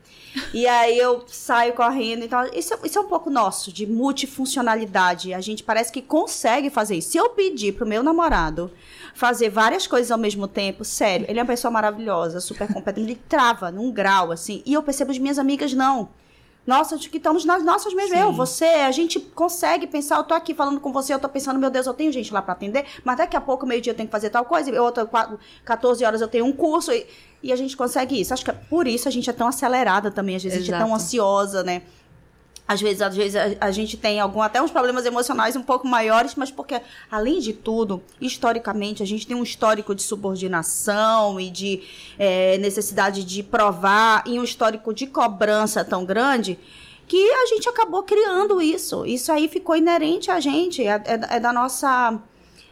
E 0.52 0.66
aí 0.66 0.98
eu 0.98 1.24
saio 1.26 1.72
correndo. 1.72 2.24
Então, 2.24 2.44
isso, 2.52 2.74
isso 2.84 2.98
é 2.98 3.00
um 3.00 3.08
pouco 3.08 3.30
nosso, 3.30 3.72
de 3.72 3.86
multifuncionalidade. 3.86 5.32
A 5.32 5.40
gente 5.40 5.62
parece 5.64 5.90
que 5.90 6.02
consegue 6.02 6.68
fazer 6.68 6.96
isso. 6.96 7.10
Se 7.10 7.18
eu 7.18 7.30
pedir 7.30 7.72
pro 7.72 7.86
meu 7.86 8.02
namorado 8.02 8.70
fazer 9.14 9.48
várias 9.48 9.86
coisas 9.86 10.10
ao 10.10 10.18
mesmo 10.18 10.46
tempo, 10.46 10.84
sério, 10.84 11.24
ele 11.28 11.38
é 11.38 11.42
uma 11.42 11.48
pessoa 11.48 11.70
maravilhosa, 11.70 12.40
super 12.40 12.70
competente, 12.72 13.12
ele 13.12 13.22
trava 13.28 13.70
num 13.70 13.90
grau, 13.90 14.32
assim, 14.32 14.62
e 14.66 14.74
eu 14.74 14.82
percebo 14.82 15.12
as 15.12 15.18
minhas 15.18 15.38
amigas 15.38 15.72
não. 15.72 16.08
Nossa, 16.66 16.94
acho 16.94 17.10
que 17.10 17.18
estamos 17.18 17.44
nas 17.44 17.62
nossas 17.62 17.92
mesmo. 17.92 18.16
Eu, 18.16 18.32
você, 18.32 18.64
a 18.64 18.90
gente 18.90 19.20
consegue 19.20 19.86
pensar. 19.86 20.16
Eu 20.16 20.24
tô 20.24 20.32
aqui 20.32 20.54
falando 20.54 20.80
com 20.80 20.92
você, 20.92 21.12
eu 21.12 21.18
tô 21.18 21.28
pensando, 21.28 21.58
meu 21.58 21.68
Deus, 21.68 21.86
eu 21.86 21.92
tenho 21.92 22.10
gente 22.10 22.32
lá 22.32 22.40
para 22.40 22.54
atender, 22.54 22.86
mas 23.04 23.18
daqui 23.18 23.36
a 23.36 23.40
pouco, 23.40 23.66
meio-dia, 23.66 23.92
eu 23.92 23.96
tenho 23.96 24.08
que 24.08 24.12
fazer 24.12 24.30
tal 24.30 24.46
coisa, 24.46 24.70
e 24.70 24.78
outra, 24.78 25.06
14 25.64 26.04
horas 26.04 26.20
eu 26.22 26.28
tenho 26.28 26.46
um 26.46 26.52
curso, 26.52 26.90
e, 26.90 27.06
e 27.42 27.52
a 27.52 27.56
gente 27.56 27.76
consegue 27.76 28.18
isso. 28.18 28.32
Acho 28.32 28.44
que 28.44 28.50
é 28.50 28.54
por 28.54 28.88
isso 28.88 29.06
a 29.06 29.10
gente 29.10 29.28
é 29.28 29.32
tão 29.32 29.46
acelerada 29.46 30.10
também, 30.10 30.36
às 30.36 30.42
vezes 30.42 30.58
Exato. 30.58 30.72
a 30.72 30.78
gente 30.78 30.82
é 30.82 30.86
tão 30.86 30.94
ansiosa, 30.94 31.62
né? 31.62 31.82
Às 32.66 32.80
vezes, 32.80 33.02
às 33.02 33.14
vezes 33.14 33.36
a, 33.36 33.66
a, 33.66 33.70
gente 33.70 33.96
tem 33.96 34.18
algum, 34.18 34.40
até 34.40 34.60
uns 34.62 34.70
problemas 34.70 35.04
emocionais 35.04 35.54
um 35.54 35.62
pouco 35.62 35.86
maiores, 35.86 36.34
mas 36.34 36.50
porque, 36.50 36.80
além 37.10 37.38
de 37.38 37.52
tudo, 37.52 38.02
historicamente, 38.18 39.02
a 39.02 39.06
gente 39.06 39.26
tem 39.26 39.36
um 39.36 39.42
histórico 39.42 39.94
de 39.94 40.02
subordinação 40.02 41.38
e 41.38 41.50
de 41.50 41.82
é, 42.18 42.56
necessidade 42.58 43.22
de 43.22 43.42
provar, 43.42 44.24
e 44.26 44.40
um 44.40 44.44
histórico 44.44 44.94
de 44.94 45.06
cobrança 45.06 45.84
tão 45.84 46.06
grande, 46.06 46.58
que 47.06 47.30
a 47.32 47.46
gente 47.46 47.68
acabou 47.68 48.02
criando 48.02 48.62
isso. 48.62 49.04
Isso 49.04 49.30
aí 49.30 49.46
ficou 49.46 49.76
inerente 49.76 50.30
a 50.30 50.40
gente, 50.40 50.82
é, 50.82 51.02
é, 51.04 51.36
é 51.36 51.40
da 51.40 51.52
nossa 51.52 52.18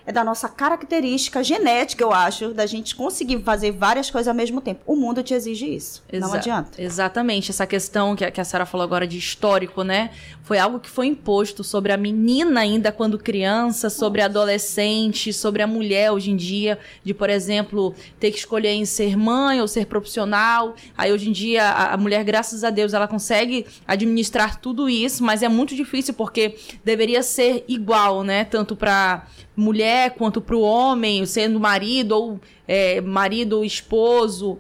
é 0.07 0.13
da 0.13 0.25
nossa 0.25 0.49
característica 0.49 1.43
genética, 1.43 2.03
eu 2.03 2.13
acho, 2.13 2.53
da 2.53 2.67
gente 2.67 2.95
conseguir 2.95 3.41
fazer 3.43 3.73
várias 3.73 4.11
coisas 4.11 4.29
ao 4.29 4.35
mesmo 4.35 4.61
tempo. 4.61 4.81
O 4.87 4.97
mundo 4.97 5.23
te 5.23 5.35
exige 5.35 5.75
isso. 5.75 6.03
Exa 6.13 6.27
não 6.27 6.35
adianta. 6.35 6.83
Exatamente. 6.83 7.51
Essa 7.51 7.67
questão 7.67 8.17
que 8.17 8.25
a, 8.25 8.31
que 8.31 8.41
a 8.41 8.45
Sarah 8.45 8.67
falou 8.67 8.85
agora 8.85 9.07
de 9.07 9.19
histórico, 9.19 9.83
né? 9.83 10.11
Foi 10.43 10.59
algo 10.59 10.81
que 10.81 10.91
foi 10.91 11.07
imposto 11.07 11.63
sobre 11.63 11.93
a 11.93 11.97
menina 11.97 12.61
ainda 12.61 12.91
quando 12.91 13.19
criança, 13.19 13.89
sobre 13.89 14.21
a 14.21 14.27
adolescente, 14.27 15.33
sobre 15.33 15.63
a 15.63 15.67
mulher 15.67 16.11
hoje 16.11 16.31
em 16.31 16.37
dia, 16.37 16.79
de, 17.05 17.15
por 17.15 17.31
exemplo, 17.31 17.95
ter 18.19 18.31
que 18.33 18.39
escolher 18.39 18.73
em 18.73 18.85
ser 18.85 19.17
mãe 19.17 19.61
ou 19.61 19.69
ser 19.69 19.87
profissional. 19.87 20.75
Aí 20.99 21.13
hoje 21.13 21.29
em 21.29 21.33
dia 21.33 21.65
a, 21.65 21.95
a 21.95 21.97
mulher, 21.97 22.25
graças 22.25 22.65
a 22.65 22.71
Deus, 22.71 22.93
ela 22.93 23.07
consegue 23.07 23.67
administrar 23.87 24.61
tudo 24.61 24.89
isso, 24.89 25.23
mas 25.23 25.43
é 25.43 25.49
muito 25.49 25.75
difícil 25.75 26.15
porque 26.15 26.57
deveria 26.85 27.23
ser 27.23 27.65
igual, 27.69 28.25
né? 28.25 28.45
Tanto 28.45 28.75
para 28.75 29.27
mulher 29.57 30.15
quanto 30.15 30.41
para 30.41 30.57
o 30.57 30.63
homem, 30.63 31.27
sendo 31.27 31.61
marido 31.61 32.13
ou 32.13 32.41
é, 32.67 33.01
marido 33.01 33.59
ou 33.59 33.65
esposo, 33.65 34.59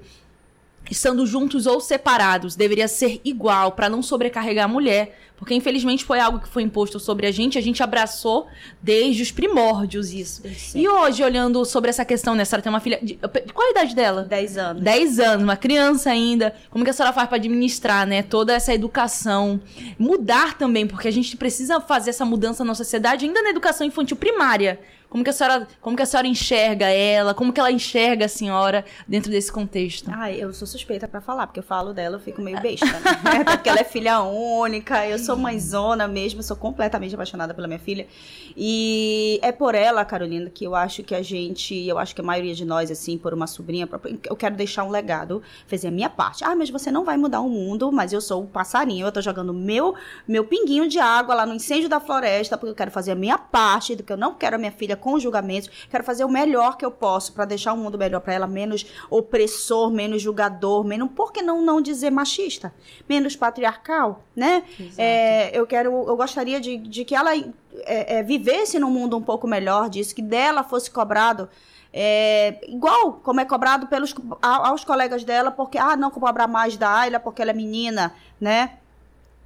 estando 0.92 1.26
juntos 1.26 1.66
ou 1.66 1.80
separados, 1.80 2.54
deveria 2.54 2.86
ser 2.86 3.20
igual 3.24 3.72
para 3.72 3.88
não 3.88 4.02
sobrecarregar 4.02 4.66
a 4.66 4.68
mulher, 4.68 5.18
porque 5.36 5.54
infelizmente 5.54 6.04
foi 6.04 6.20
algo 6.20 6.38
que 6.38 6.46
foi 6.46 6.62
imposto 6.62 7.00
sobre 7.00 7.26
a 7.26 7.32
gente, 7.32 7.58
a 7.58 7.60
gente 7.60 7.82
abraçou 7.82 8.46
desde 8.80 9.22
os 9.22 9.32
primórdios 9.32 10.12
isso. 10.12 10.42
Sim. 10.56 10.82
E 10.82 10.88
hoje, 10.88 11.24
olhando 11.24 11.64
sobre 11.64 11.90
essa 11.90 12.04
questão, 12.04 12.36
né, 12.36 12.42
a 12.42 12.44
senhora 12.44 12.62
tem 12.62 12.70
uma 12.70 12.78
filha. 12.78 13.00
De, 13.02 13.18
qual 13.52 13.66
a 13.66 13.70
idade 13.72 13.96
dela? 13.96 14.22
Dez 14.22 14.56
anos. 14.56 14.82
Dez 14.82 15.18
anos, 15.18 15.42
uma 15.42 15.56
criança 15.56 16.10
ainda. 16.10 16.54
Como 16.70 16.84
que 16.84 16.90
a 16.90 16.92
senhora 16.92 17.12
faz 17.12 17.26
para 17.26 17.38
administrar, 17.38 18.06
né, 18.06 18.22
toda 18.22 18.52
essa 18.52 18.72
educação? 18.72 19.60
Mudar 19.98 20.56
também, 20.56 20.86
porque 20.86 21.08
a 21.08 21.12
gente 21.12 21.36
precisa 21.36 21.80
fazer 21.80 22.10
essa 22.10 22.24
mudança 22.24 22.62
na 22.62 22.74
sociedade 22.74 23.24
ainda 23.24 23.42
na 23.42 23.50
educação 23.50 23.84
infantil 23.84 24.16
primária. 24.16 24.78
Como 25.12 25.22
que 25.22 25.28
a 25.28 25.32
senhora, 25.34 25.68
como 25.78 25.94
que 25.94 26.02
a 26.02 26.06
senhora 26.06 26.26
enxerga 26.26 26.88
ela? 26.88 27.34
Como 27.34 27.52
que 27.52 27.60
ela 27.60 27.70
enxerga 27.70 28.24
a 28.24 28.28
senhora 28.30 28.82
dentro 29.06 29.30
desse 29.30 29.52
contexto? 29.52 30.10
Ah, 30.10 30.32
eu 30.32 30.54
sou 30.54 30.66
suspeita 30.66 31.06
para 31.06 31.20
falar, 31.20 31.46
porque 31.46 31.60
eu 31.60 31.62
falo 31.62 31.92
dela, 31.92 32.16
eu 32.16 32.20
fico 32.20 32.40
meio 32.40 32.58
besta, 32.62 32.86
né? 32.86 33.44
porque 33.44 33.68
ela 33.68 33.80
é 33.80 33.84
filha 33.84 34.22
única, 34.22 35.06
eu 35.06 35.18
sou 35.18 35.36
mãezona 35.36 36.08
mesmo, 36.08 36.42
sou 36.42 36.56
completamente 36.56 37.14
apaixonada 37.14 37.52
pela 37.52 37.68
minha 37.68 37.78
filha. 37.78 38.06
E 38.56 39.38
é 39.42 39.52
por 39.52 39.74
ela, 39.74 40.02
Carolina, 40.02 40.48
que 40.48 40.64
eu 40.64 40.74
acho 40.74 41.02
que 41.02 41.14
a 41.14 41.20
gente, 41.20 41.74
eu 41.86 41.98
acho 41.98 42.14
que 42.14 42.22
a 42.22 42.24
maioria 42.24 42.54
de 42.54 42.64
nós, 42.64 42.90
assim, 42.90 43.18
por 43.18 43.34
uma 43.34 43.46
sobrinha, 43.46 43.86
eu 44.24 44.34
quero 44.34 44.56
deixar 44.56 44.82
um 44.82 44.88
legado, 44.88 45.42
fazer 45.66 45.88
a 45.88 45.90
minha 45.90 46.08
parte. 46.08 46.42
Ah, 46.42 46.56
mas 46.56 46.70
você 46.70 46.90
não 46.90 47.04
vai 47.04 47.18
mudar 47.18 47.42
o 47.42 47.50
mundo, 47.50 47.92
mas 47.92 48.14
eu 48.14 48.20
sou 48.22 48.44
o 48.44 48.46
passarinho, 48.46 49.06
eu 49.06 49.12
tô 49.12 49.20
jogando 49.20 49.52
meu, 49.52 49.94
meu 50.26 50.42
pinguinho 50.42 50.88
de 50.88 50.98
água 50.98 51.34
lá 51.34 51.44
no 51.44 51.52
incêndio 51.52 51.90
da 51.90 52.00
floresta, 52.00 52.56
porque 52.56 52.70
eu 52.70 52.74
quero 52.74 52.90
fazer 52.90 53.12
a 53.12 53.14
minha 53.14 53.36
parte, 53.36 53.94
do 53.94 54.02
que 54.02 54.10
eu 54.10 54.16
não 54.16 54.32
quero 54.32 54.56
a 54.56 54.58
minha 54.58 54.72
filha 54.72 55.01
com 55.02 55.18
julgamentos. 55.18 55.68
Quero 55.90 56.04
fazer 56.04 56.24
o 56.24 56.28
melhor 56.28 56.76
que 56.78 56.84
eu 56.84 56.90
posso 56.90 57.32
para 57.32 57.44
deixar 57.44 57.72
o 57.72 57.76
mundo 57.76 57.98
melhor 57.98 58.20
para 58.20 58.32
ela, 58.32 58.46
menos 58.46 58.86
opressor, 59.10 59.90
menos 59.90 60.22
julgador, 60.22 60.84
menos, 60.84 61.10
por 61.10 61.32
que 61.32 61.42
não 61.42 61.60
não 61.60 61.82
dizer 61.82 62.10
machista? 62.10 62.72
Menos 63.08 63.36
patriarcal, 63.36 64.22
né? 64.34 64.62
É, 64.96 65.58
eu 65.58 65.66
quero, 65.66 65.90
eu 65.90 66.16
gostaria 66.16 66.60
de, 66.60 66.78
de 66.78 67.04
que 67.04 67.14
ela 67.14 67.36
é, 67.36 67.50
é, 68.18 68.22
vivesse 68.22 68.78
num 68.78 68.90
mundo 68.90 69.16
um 69.18 69.22
pouco 69.22 69.46
melhor 69.46 69.90
disso, 69.90 70.14
que 70.14 70.22
dela 70.22 70.62
fosse 70.62 70.90
cobrado 70.90 71.48
é, 71.92 72.58
igual 72.68 73.20
como 73.22 73.40
é 73.40 73.44
cobrado 73.44 73.86
pelos 73.86 74.14
aos 74.40 74.82
colegas 74.82 75.24
dela, 75.24 75.50
porque 75.50 75.76
ah, 75.76 75.94
não 75.94 76.10
cobrar 76.10 76.48
mais 76.48 76.76
da 76.76 76.90
Ayla 76.90 77.20
porque 77.20 77.42
ela 77.42 77.50
é 77.50 77.54
menina, 77.54 78.14
né? 78.40 78.78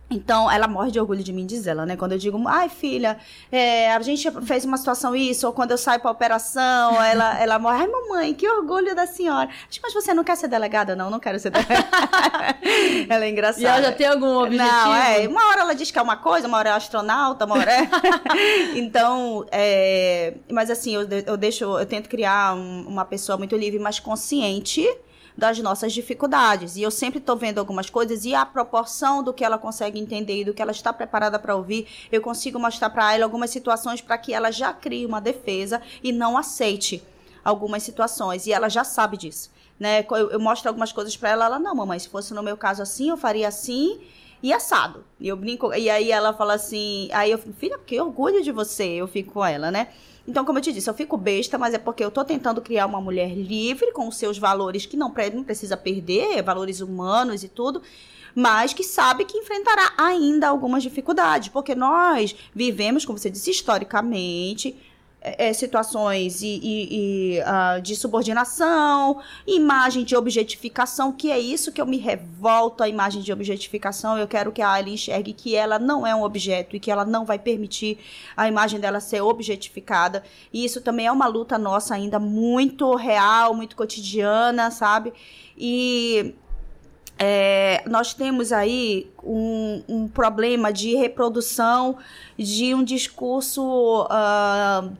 Então, 0.08 0.48
ela 0.48 0.68
morre 0.68 0.92
de 0.92 1.00
orgulho 1.00 1.22
de 1.22 1.32
mim, 1.32 1.44
diz 1.44 1.66
ela, 1.66 1.84
né? 1.84 1.96
Quando 1.96 2.12
eu 2.12 2.18
digo, 2.18 2.40
ai, 2.46 2.68
filha, 2.68 3.18
é, 3.50 3.92
a 3.92 4.00
gente 4.00 4.30
fez 4.42 4.64
uma 4.64 4.76
situação 4.76 5.16
isso, 5.16 5.48
ou 5.48 5.52
quando 5.52 5.72
eu 5.72 5.78
saio 5.78 5.98
pra 5.98 6.12
operação, 6.12 7.02
ela, 7.02 7.40
ela 7.40 7.58
morre, 7.58 7.80
ai, 7.80 7.88
mamãe, 7.88 8.32
que 8.32 8.48
orgulho 8.48 8.94
da 8.94 9.04
senhora. 9.04 9.50
Mas 9.82 9.92
você 9.92 10.14
não 10.14 10.22
quer 10.22 10.36
ser 10.36 10.46
delegada? 10.46 10.94
Não, 10.94 11.10
não 11.10 11.18
quero 11.18 11.40
ser 11.40 11.50
delegada. 11.50 11.88
ela 13.10 13.24
é 13.24 13.30
engraçada. 13.30 13.62
E 13.62 13.66
ela 13.66 13.82
já 13.82 13.92
tem 13.92 14.06
algum 14.06 14.42
objetivo? 14.44 14.68
Não, 14.68 14.94
é, 14.94 15.26
uma 15.26 15.44
hora 15.48 15.62
ela 15.62 15.74
diz 15.74 15.90
que 15.90 15.98
é 15.98 16.02
uma 16.02 16.16
coisa, 16.16 16.46
uma 16.46 16.58
hora 16.58 16.70
é 16.70 16.72
astronauta, 16.72 17.44
uma 17.44 17.56
hora 17.56 17.72
é... 17.72 17.88
então, 18.78 19.44
é, 19.50 20.34
mas 20.52 20.70
assim, 20.70 20.94
eu, 20.94 21.08
eu 21.26 21.36
deixo, 21.36 21.64
eu 21.64 21.86
tento 21.86 22.08
criar 22.08 22.54
um, 22.54 22.86
uma 22.86 23.04
pessoa 23.04 23.36
muito 23.36 23.56
livre, 23.56 23.80
mas 23.80 23.98
consciente, 23.98 24.88
das 25.36 25.58
nossas 25.58 25.92
dificuldades. 25.92 26.76
E 26.76 26.82
eu 26.82 26.90
sempre 26.90 27.18
estou 27.18 27.36
vendo 27.36 27.58
algumas 27.58 27.90
coisas 27.90 28.24
e 28.24 28.34
a 28.34 28.46
proporção 28.46 29.22
do 29.22 29.34
que 29.34 29.44
ela 29.44 29.58
consegue 29.58 29.98
entender 29.98 30.40
e 30.40 30.44
do 30.44 30.54
que 30.54 30.62
ela 30.62 30.72
está 30.72 30.92
preparada 30.92 31.38
para 31.38 31.54
ouvir, 31.54 31.86
eu 32.10 32.20
consigo 32.22 32.58
mostrar 32.58 32.90
para 32.90 33.14
ela 33.14 33.24
algumas 33.24 33.50
situações 33.50 34.00
para 34.00 34.16
que 34.16 34.32
ela 34.32 34.50
já 34.50 34.72
crie 34.72 35.04
uma 35.04 35.20
defesa 35.20 35.82
e 36.02 36.12
não 36.12 36.36
aceite 36.36 37.02
algumas 37.44 37.82
situações. 37.82 38.46
E 38.46 38.52
ela 38.52 38.68
já 38.68 38.84
sabe 38.84 39.16
disso. 39.16 39.50
Né? 39.78 40.06
Eu, 40.10 40.30
eu 40.30 40.40
mostro 40.40 40.68
algumas 40.68 40.92
coisas 40.92 41.16
para 41.16 41.30
ela, 41.30 41.44
ela, 41.44 41.58
não, 41.58 41.74
mamãe, 41.74 41.98
se 41.98 42.08
fosse 42.08 42.32
no 42.32 42.42
meu 42.42 42.56
caso 42.56 42.82
assim, 42.82 43.10
eu 43.10 43.16
faria 43.16 43.48
assim 43.48 44.00
e 44.42 44.52
assado. 44.52 45.04
E 45.18 45.28
eu 45.28 45.36
brinco, 45.36 45.72
e 45.74 45.88
aí 45.88 46.10
ela 46.10 46.32
fala 46.32 46.54
assim, 46.54 47.08
aí 47.12 47.30
eu 47.30 47.38
fico, 47.38 47.52
filha, 47.54 47.78
que 47.78 48.00
orgulho 48.00 48.42
de 48.42 48.52
você, 48.52 48.84
eu 48.84 49.08
fico 49.08 49.34
com 49.34 49.44
ela, 49.44 49.70
né? 49.70 49.88
Então, 50.28 50.44
como 50.44 50.58
eu 50.58 50.62
te 50.62 50.72
disse, 50.72 50.90
eu 50.90 50.94
fico 50.94 51.16
besta, 51.16 51.56
mas 51.56 51.72
é 51.72 51.78
porque 51.78 52.04
eu 52.04 52.10
tô 52.10 52.24
tentando 52.24 52.60
criar 52.60 52.86
uma 52.86 53.00
mulher 53.00 53.32
livre, 53.32 53.92
com 53.92 54.08
os 54.08 54.16
seus 54.16 54.38
valores 54.38 54.84
que 54.84 54.96
não, 54.96 55.12
não 55.32 55.44
precisa 55.44 55.76
perder, 55.76 56.42
valores 56.42 56.80
humanos 56.80 57.44
e 57.44 57.48
tudo, 57.48 57.80
mas 58.34 58.72
que 58.72 58.82
sabe 58.82 59.24
que 59.24 59.38
enfrentará 59.38 59.94
ainda 59.96 60.48
algumas 60.48 60.82
dificuldades, 60.82 61.48
porque 61.48 61.74
nós 61.74 62.34
vivemos, 62.54 63.04
como 63.04 63.18
você 63.18 63.30
disse, 63.30 63.50
historicamente, 63.50 64.76
é, 65.26 65.52
situações 65.52 66.40
e, 66.40 66.60
e, 66.62 66.88
e 66.90 67.40
uh, 67.40 67.82
de 67.82 67.96
subordinação, 67.96 69.20
imagem 69.46 70.04
de 70.04 70.14
objetificação, 70.14 71.10
que 71.10 71.32
é 71.32 71.38
isso 71.38 71.72
que 71.72 71.80
eu 71.80 71.86
me 71.86 71.96
revolto, 71.96 72.84
a 72.84 72.88
imagem 72.88 73.20
de 73.20 73.32
objetificação. 73.32 74.16
Eu 74.16 74.28
quero 74.28 74.52
que 74.52 74.62
a 74.62 74.70
Ali 74.70 74.94
enxergue 74.94 75.32
que 75.32 75.56
ela 75.56 75.78
não 75.78 76.06
é 76.06 76.14
um 76.14 76.22
objeto 76.22 76.76
e 76.76 76.80
que 76.80 76.90
ela 76.90 77.04
não 77.04 77.24
vai 77.24 77.38
permitir 77.38 77.98
a 78.36 78.46
imagem 78.46 78.78
dela 78.78 79.00
ser 79.00 79.20
objetificada. 79.20 80.22
E 80.52 80.64
isso 80.64 80.80
também 80.80 81.06
é 81.06 81.12
uma 81.12 81.26
luta 81.26 81.58
nossa 81.58 81.94
ainda 81.94 82.20
muito 82.20 82.94
real, 82.94 83.52
muito 83.52 83.74
cotidiana, 83.74 84.70
sabe? 84.70 85.12
E 85.58 86.34
é, 87.18 87.82
nós 87.88 88.12
temos 88.12 88.52
aí 88.52 89.10
um, 89.24 89.82
um, 89.88 90.08
problema 90.08 90.72
de 90.72 90.94
reprodução 90.94 91.96
de 92.36 92.74
um 92.74 92.84
discurso 92.84 94.02
uh, 94.02 94.96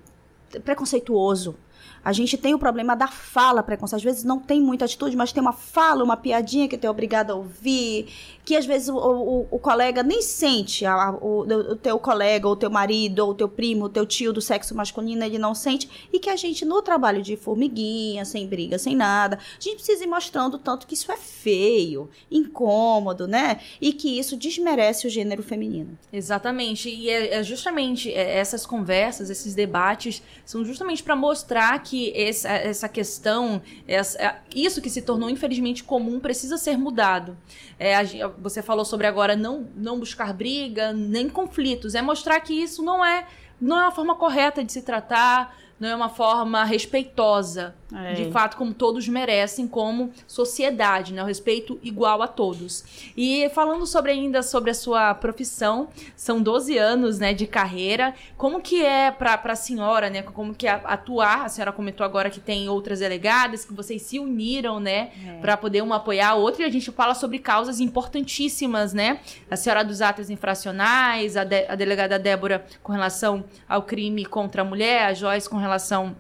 preconceituoso. 0.65 1.57
A 2.05 2.13
gente 2.13 2.39
tem 2.39 2.55
o 2.55 2.59
problema 2.59 2.95
da 2.95 3.09
fala 3.09 3.63
preconceituosa. 3.63 3.97
Às 3.97 4.05
vezes 4.05 4.25
não 4.25 4.39
tem 4.39 4.61
muita 4.61 4.85
atitude, 4.85 5.17
mas 5.17 5.33
tem 5.33 5.41
uma 5.41 5.53
fala, 5.53 6.05
uma 6.05 6.17
piadinha 6.17 6.69
que 6.69 6.79
tu 6.79 6.87
é 6.87 6.91
obrigado 6.91 7.33
a 7.33 7.35
ouvir, 7.35 8.07
que 8.47 8.57
às 8.57 8.65
vezes 8.65 8.89
o, 8.89 8.97
o, 8.97 9.49
o 9.51 9.59
colega 9.59 10.05
nem 10.05 10.23
sente, 10.23 10.87
a, 10.87 11.11
o, 11.21 11.41
o, 11.41 11.75
teu 11.75 11.99
colega, 11.99 12.47
ou 12.47 12.55
teu 12.55 12.71
marido, 12.71 13.27
ou 13.27 13.35
teu 13.35 13.49
primo, 13.49 13.87
o 13.87 13.89
teu 13.89 14.07
tio 14.07 14.33
do 14.33 14.41
sexo 14.41 14.73
masculino, 14.73 15.25
ele 15.25 15.37
não 15.37 15.53
sente, 15.53 16.09
e 16.13 16.21
que 16.21 16.31
a 16.31 16.37
gente, 16.37 16.65
no 16.65 16.81
trabalho 16.81 17.21
de 17.21 17.37
formiguinha, 17.37 18.25
sem 18.25 18.47
briga, 18.47 18.79
sem 18.79 18.95
nada, 18.95 19.37
a 19.37 19.61
gente 19.61 19.79
precisa 19.79 20.05
ir 20.05 20.07
mostrando 20.07 20.59
tanto 20.59 20.87
que 20.87 20.95
isso 20.95 21.11
é 21.11 21.17
feio, 21.17 22.09
incômodo, 22.31 23.27
né? 23.27 23.59
E 23.81 23.93
que 23.93 24.17
isso 24.17 24.37
desmerece 24.37 25.09
o 25.09 25.11
gênero 25.11 25.43
feminino. 25.43 25.99
Exatamente. 26.13 26.89
E 26.89 27.11
é, 27.11 27.35
é 27.35 27.43
justamente 27.43 28.13
é, 28.13 28.39
essas 28.39 28.65
conversas, 28.65 29.29
esses 29.29 29.57
debates, 29.57 30.23
são 30.45 30.65
justamente 30.65 31.03
para 31.03 31.17
mostrar 31.17 31.83
que 31.83 32.13
essa, 32.17 32.51
essa 32.51 32.89
questão, 32.89 33.61
essa, 33.89 34.23
é, 34.23 34.37
isso 34.55 34.81
que 34.81 34.89
se 34.89 35.03
tornou 35.03 35.29
infelizmente 35.29 35.83
comum, 35.83 36.21
precisa 36.21 36.57
ser 36.57 36.79
mudado. 36.79 37.37
É, 37.77 37.97
você 38.41 38.63
falou 38.63 38.85
sobre 38.85 39.07
agora 39.07 39.37
não, 39.37 39.69
não 39.75 39.99
buscar 39.99 40.33
briga, 40.33 40.93
nem 40.93 41.29
conflitos. 41.29 41.95
É 41.95 42.03
mostrar 42.03 42.41
que 42.41 42.55
isso 42.55 42.83
não 42.83 43.05
é, 43.05 43.27
não 43.61 43.79
é 43.79 43.83
uma 43.85 43.93
forma 43.93 44.15
correta 44.15 44.65
de 44.65 44.73
se 44.73 44.83
tratar, 44.83 45.57
não 45.79 45.89
é 45.89 45.95
uma 45.95 46.09
forma 46.09 46.65
respeitosa, 46.65 47.75
é. 47.95 48.15
de 48.15 48.31
fato, 48.31 48.57
como 48.57 48.75
todos 48.75 49.07
merecem, 49.09 49.69
como 49.69 50.11
sociedade, 50.27 51.13
né? 51.13 51.23
O 51.23 51.27
respeito 51.27 51.79
igual 51.83 52.21
a 52.21 52.27
todos. 52.27 53.13
E 53.17 53.49
falando 53.51 53.87
sobre 53.87 54.13
ainda 54.13 54.43
sobre 54.43 54.71
a 54.71 54.75
sua 54.75 55.15
profissão, 55.15 55.89
são 56.17 56.43
12 56.43 56.77
anos, 56.77 57.19
né, 57.19 57.33
de 57.33 57.47
carreira. 57.47 58.15
Como 58.37 58.61
que 58.61 58.85
é 58.85 59.11
para 59.11 59.41
a 59.45 59.57
senhora, 59.57 60.11
né? 60.11 60.23
Como 60.23 60.55
que 60.55 60.67
é 60.67 60.81
atuar? 60.85 61.45
A 61.45 61.49
senhora 61.49 61.73
comentou 61.73 62.05
agora 62.05 62.29
que 62.29 62.41
tem 62.41 62.69
outras 62.69 62.99
delegadas, 62.99 63.65
que 63.65 63.73
vocês 63.73 64.03
se 64.03 64.19
uniram, 64.19 64.81
né, 64.81 65.11
é. 65.25 65.41
para 65.41 65.57
poder 65.57 65.83
uma 65.83 65.97
apoiar 65.97 66.31
a 66.31 66.35
outra. 66.35 66.63
E 66.63 66.65
a 66.65 66.71
gente 66.71 66.91
fala 66.91 67.15
sobre 67.15 67.39
causas 67.39 67.79
importantíssimas, 67.79 68.93
né? 68.93 69.21
A 69.51 69.57
senhora 69.57 69.85
dos 69.85 70.03
atos 70.03 70.29
infracionais, 70.29 71.37
a, 71.37 71.45
de, 71.45 71.67
a 71.69 71.75
delegada 71.75 72.19
Débora 72.19 72.65
com 72.83 72.93
relação 72.93 73.45
ao 73.69 73.83
crime 73.83 74.25
contra 74.25 74.63
a 74.63 74.65
mulher, 74.65 75.05
a 75.05 75.15
Joyce 75.15 75.49
com 75.49 75.57
relação 75.57 76.17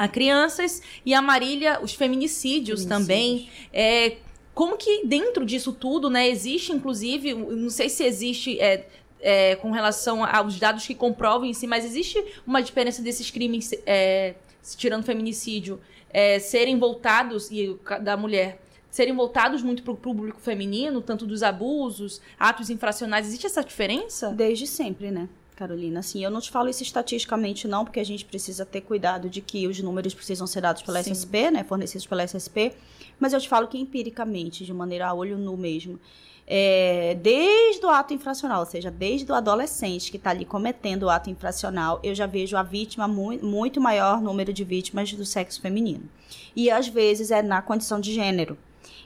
a 0.00 0.08
crianças 0.08 0.80
e 1.04 1.12
a 1.12 1.20
Marília, 1.20 1.78
os 1.82 1.92
feminicídios, 1.92 2.84
feminicídios. 2.84 2.86
também. 2.86 3.50
É, 3.70 4.16
como 4.54 4.78
que 4.78 5.06
dentro 5.06 5.44
disso 5.44 5.74
tudo, 5.74 6.08
né, 6.08 6.26
existe 6.26 6.72
inclusive, 6.72 7.34
não 7.34 7.68
sei 7.68 7.90
se 7.90 8.02
existe 8.02 8.58
é, 8.58 8.88
é, 9.20 9.56
com 9.56 9.70
relação 9.70 10.24
aos 10.24 10.58
dados 10.58 10.86
que 10.86 10.94
comprovam 10.94 11.46
em 11.46 11.52
si, 11.52 11.66
mas 11.66 11.84
existe 11.84 12.18
uma 12.46 12.62
diferença 12.62 13.02
desses 13.02 13.30
crimes, 13.30 13.74
é, 13.84 14.36
tirando 14.74 15.04
feminicídio, 15.04 15.78
é, 16.08 16.38
serem 16.38 16.78
voltados, 16.78 17.50
e 17.50 17.78
da 18.00 18.16
mulher, 18.16 18.58
serem 18.90 19.14
voltados 19.14 19.62
muito 19.62 19.82
para 19.82 19.92
o 19.92 19.96
público 19.96 20.40
feminino, 20.40 21.02
tanto 21.02 21.26
dos 21.26 21.42
abusos, 21.42 22.22
atos 22.38 22.70
infracionais. 22.70 23.26
Existe 23.26 23.44
essa 23.44 23.62
diferença? 23.62 24.30
Desde 24.30 24.66
sempre, 24.66 25.10
né? 25.10 25.28
Carolina. 25.60 26.00
Assim, 26.00 26.24
eu 26.24 26.30
não 26.30 26.40
te 26.40 26.50
falo 26.50 26.70
isso 26.70 26.82
estatisticamente, 26.82 27.68
não, 27.68 27.84
porque 27.84 28.00
a 28.00 28.04
gente 28.04 28.24
precisa 28.24 28.64
ter 28.64 28.80
cuidado 28.80 29.28
de 29.28 29.42
que 29.42 29.68
os 29.68 29.78
números 29.82 30.14
precisam 30.14 30.46
ser 30.46 30.62
dados 30.62 30.80
pela 30.82 31.02
Sim. 31.02 31.12
SSP, 31.12 31.50
né? 31.50 31.64
Fornecidos 31.64 32.06
pela 32.06 32.26
SSP. 32.26 32.72
Mas 33.18 33.34
eu 33.34 33.40
te 33.40 33.48
falo 33.48 33.68
que 33.68 33.78
empiricamente, 33.78 34.64
de 34.64 34.72
maneira 34.72 35.08
a 35.08 35.12
olho 35.12 35.36
nu 35.36 35.58
mesmo. 35.58 36.00
É, 36.46 37.14
desde 37.22 37.84
o 37.84 37.90
ato 37.90 38.14
infracional, 38.14 38.60
ou 38.60 38.66
seja, 38.66 38.90
desde 38.90 39.30
o 39.30 39.34
adolescente 39.34 40.10
que 40.10 40.16
está 40.16 40.30
ali 40.30 40.46
cometendo 40.46 41.04
o 41.04 41.10
ato 41.10 41.28
infracional, 41.28 42.00
eu 42.02 42.14
já 42.14 42.26
vejo 42.26 42.56
a 42.56 42.62
vítima, 42.62 43.06
muito, 43.06 43.44
muito 43.44 43.80
maior 43.80 44.22
número 44.22 44.52
de 44.54 44.64
vítimas 44.64 45.12
do 45.12 45.26
sexo 45.26 45.60
feminino. 45.60 46.08
E 46.56 46.70
às 46.70 46.88
vezes 46.88 47.30
é 47.30 47.42
na 47.42 47.60
condição 47.60 48.00
de 48.00 48.14
gênero. 48.14 48.56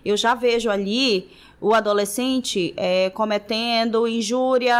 Eu 0.04 0.16
já 0.16 0.34
vejo 0.34 0.70
ali 0.70 1.30
o 1.60 1.72
adolescente 1.72 2.74
é, 2.76 3.10
cometendo 3.10 4.06
injúria 4.06 4.76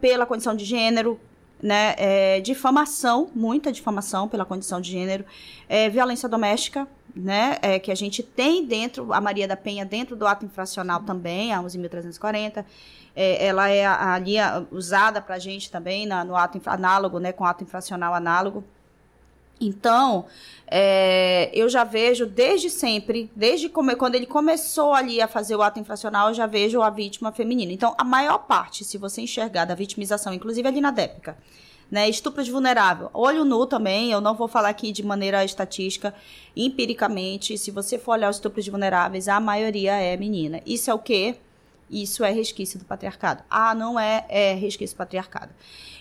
pela 0.00 0.26
condição 0.26 0.54
de 0.54 0.64
gênero, 0.64 1.18
né, 1.62 1.94
é, 1.96 2.40
difamação, 2.40 3.30
muita 3.34 3.72
difamação 3.72 4.28
pela 4.28 4.44
condição 4.44 4.80
de 4.80 4.90
gênero, 4.90 5.24
é, 5.68 5.88
violência 5.88 6.28
doméstica, 6.28 6.86
né, 7.14 7.58
é, 7.62 7.78
que 7.78 7.90
a 7.90 7.94
gente 7.94 8.22
tem 8.22 8.64
dentro, 8.64 9.12
a 9.12 9.20
Maria 9.20 9.46
da 9.48 9.56
Penha 9.56 9.84
dentro 9.84 10.16
do 10.16 10.26
ato 10.26 10.44
infracional 10.44 11.00
também, 11.00 11.52
a 11.52 11.60
11.340, 11.62 12.64
é, 13.14 13.46
ela 13.46 13.68
é 13.68 13.84
ali 13.86 14.34
usada 14.70 15.20
para 15.20 15.34
a 15.34 15.38
gente 15.38 15.70
também 15.70 16.06
na, 16.06 16.24
no 16.24 16.36
ato 16.36 16.60
análogo, 16.66 17.18
né, 17.18 17.32
com 17.32 17.44
ato 17.44 17.64
infracional 17.64 18.14
análogo, 18.14 18.64
então, 19.60 20.26
é, 20.66 21.50
eu 21.52 21.68
já 21.68 21.84
vejo 21.84 22.24
desde 22.24 22.70
sempre, 22.70 23.30
desde 23.34 23.68
quando 23.68 24.14
ele 24.14 24.26
começou 24.26 24.94
ali 24.94 25.20
a 25.20 25.28
fazer 25.28 25.56
o 25.56 25.62
ato 25.62 25.78
infracional, 25.78 26.28
eu 26.28 26.34
já 26.34 26.46
vejo 26.46 26.80
a 26.80 26.88
vítima 26.88 27.32
feminina. 27.32 27.72
Então, 27.72 27.94
a 27.98 28.04
maior 28.04 28.38
parte, 28.38 28.84
se 28.84 28.96
você 28.96 29.20
enxergar 29.20 29.64
da 29.64 29.74
vitimização, 29.74 30.32
inclusive 30.32 30.66
ali 30.66 30.80
na 30.80 30.90
DEPCA, 30.90 31.36
né, 31.90 32.08
estupro 32.08 32.42
de 32.42 32.52
vulnerável, 32.52 33.10
olho 33.12 33.44
nu 33.44 33.66
também, 33.66 34.12
eu 34.12 34.20
não 34.20 34.34
vou 34.34 34.46
falar 34.46 34.68
aqui 34.68 34.92
de 34.92 35.02
maneira 35.02 35.44
estatística, 35.44 36.14
empiricamente, 36.56 37.58
se 37.58 37.72
você 37.72 37.98
for 37.98 38.12
olhar 38.12 38.30
os 38.30 38.36
estupros 38.36 38.64
de 38.64 38.70
vulneráveis, 38.70 39.26
a 39.26 39.40
maioria 39.40 39.94
é 39.94 40.16
menina. 40.16 40.62
Isso 40.64 40.88
é 40.88 40.94
o 40.94 40.98
quê? 40.98 41.36
Isso 41.90 42.22
é 42.22 42.30
resquício 42.30 42.78
do 42.78 42.84
patriarcado. 42.84 43.42
Ah, 43.50 43.74
não 43.74 43.98
é, 43.98 44.24
é 44.28 44.54
resquício 44.54 44.94
do 44.94 44.98
patriarcado. 44.98 45.52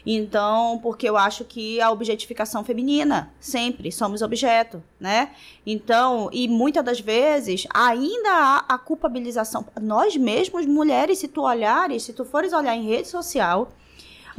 Então, 0.06 0.80
porque 0.82 1.10
eu 1.10 1.17
acho 1.17 1.43
que 1.43 1.82
a 1.82 1.91
objetificação 1.91 2.63
feminina, 2.63 3.34
sempre 3.39 3.91
somos 3.91 4.21
objeto, 4.21 4.82
né? 4.99 5.32
Então, 5.65 6.30
e 6.32 6.47
muitas 6.47 6.84
das 6.84 6.99
vezes 6.99 7.67
ainda 7.73 8.30
há 8.30 8.65
a 8.69 8.78
culpabilização. 8.78 9.65
Nós 9.82 10.15
mesmos, 10.15 10.65
mulheres, 10.65 11.19
se 11.19 11.28
tu 11.28 11.41
olhares, 11.41 12.04
se 12.04 12.13
tu 12.13 12.23
fores 12.23 12.54
olhar 12.54 12.75
em 12.75 12.88
rede 12.88 13.08
social, 13.08 13.71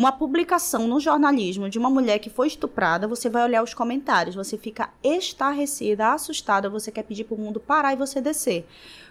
Uma 0.01 0.13
publicação 0.13 0.89
no 0.89 0.99
jornalismo 0.99 1.69
de 1.69 1.79
uma 1.79 1.91
mulher 1.91 2.21
que 2.21 2.31
foi 2.31 2.47
estuprada, 2.47 3.07
você 3.07 3.29
vai 3.29 3.45
olhar 3.45 3.63
os 3.63 3.75
comentários, 3.75 4.35
você 4.35 4.57
fica 4.57 4.89
estarrecida, 5.05 6.15
assustada, 6.15 6.71
você 6.71 6.91
quer 6.91 7.03
pedir 7.03 7.25
pro 7.25 7.37
mundo 7.37 7.61
parar 7.61 7.93
e 7.93 7.97
você 7.97 8.19
descer. 8.19 8.67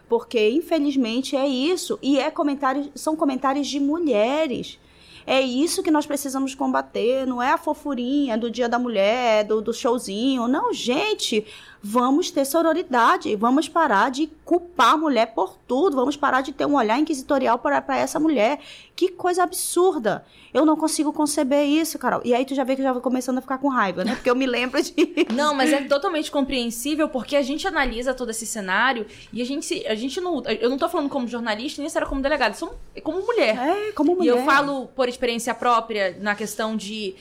Porque, 0.09 0.49
infelizmente, 0.49 1.35
é 1.35 1.47
isso. 1.47 1.99
E 2.01 2.17
é 2.17 2.31
comentários, 2.31 2.89
são 2.95 3.15
comentários 3.15 3.67
de 3.67 3.79
mulheres. 3.79 4.79
É 5.27 5.39
isso 5.39 5.83
que 5.83 5.91
nós 5.91 6.07
precisamos 6.07 6.55
combater, 6.55 7.27
não 7.27 7.39
é 7.39 7.51
a 7.51 7.57
fofurinha 7.59 8.35
do 8.35 8.49
Dia 8.49 8.67
da 8.67 8.79
Mulher, 8.79 9.43
do, 9.43 9.61
do 9.61 9.71
showzinho. 9.71 10.47
Não, 10.47 10.73
gente, 10.73 11.45
vamos 11.81 12.29
ter 12.29 12.45
sororidade, 12.45 13.35
vamos 13.35 13.69
parar 13.69 14.11
de 14.11 14.27
culpar 14.43 14.93
a 14.93 14.97
mulher 14.97 15.27
por 15.33 15.57
tudo, 15.67 15.95
vamos 15.95 16.17
parar 16.17 16.41
de 16.41 16.51
ter 16.51 16.65
um 16.65 16.75
olhar 16.75 16.99
inquisitorial 16.99 17.57
para, 17.57 17.83
essa 17.97 18.19
mulher. 18.19 18.59
Que 18.95 19.09
coisa 19.09 19.43
absurda. 19.43 20.25
Eu 20.53 20.65
não 20.65 20.75
consigo 20.75 21.13
conceber 21.13 21.65
isso, 21.65 21.97
Carol. 21.97 22.21
E 22.25 22.33
aí 22.33 22.43
tu 22.43 22.53
já 22.53 22.63
vê 22.63 22.75
que 22.75 22.81
eu 22.81 22.85
já 22.85 22.91
vou 22.91 23.01
começando 23.01 23.37
a 23.37 23.41
ficar 23.41 23.57
com 23.59 23.69
raiva, 23.69 24.03
né? 24.03 24.15
Porque 24.15 24.29
eu 24.29 24.35
me 24.35 24.45
lembro 24.45 24.81
de. 24.81 24.93
Não, 25.33 25.53
mas 25.53 25.71
é 25.71 25.81
totalmente 25.83 26.29
compreensível 26.29 27.07
porque 27.07 27.35
a 27.35 27.41
gente 27.41 27.67
analisa 27.67 28.13
todo 28.13 28.31
esse 28.31 28.45
cenário 28.45 29.05
e 29.31 29.41
a 29.41 29.45
gente, 29.45 29.85
a 29.87 29.95
gente 29.95 30.19
não. 30.19 30.43
Eu 30.45 30.69
não 30.69 30.77
tô 30.77 30.89
falando 30.89 31.09
como 31.09 31.27
jornalista, 31.27 31.81
nem 31.81 31.89
será 31.89 32.05
como 32.05 32.21
delegada, 32.21 32.55
sou 32.55 32.75
como 33.03 33.21
mulher. 33.21 33.57
É, 33.57 33.91
como 33.91 34.15
mulher. 34.15 34.35
E 34.35 34.39
eu 34.39 34.43
falo 34.43 34.87
por 34.87 35.07
experiência 35.07 35.53
própria 35.53 36.17
na 36.19 36.35
questão 36.35 36.75
de 36.75 37.15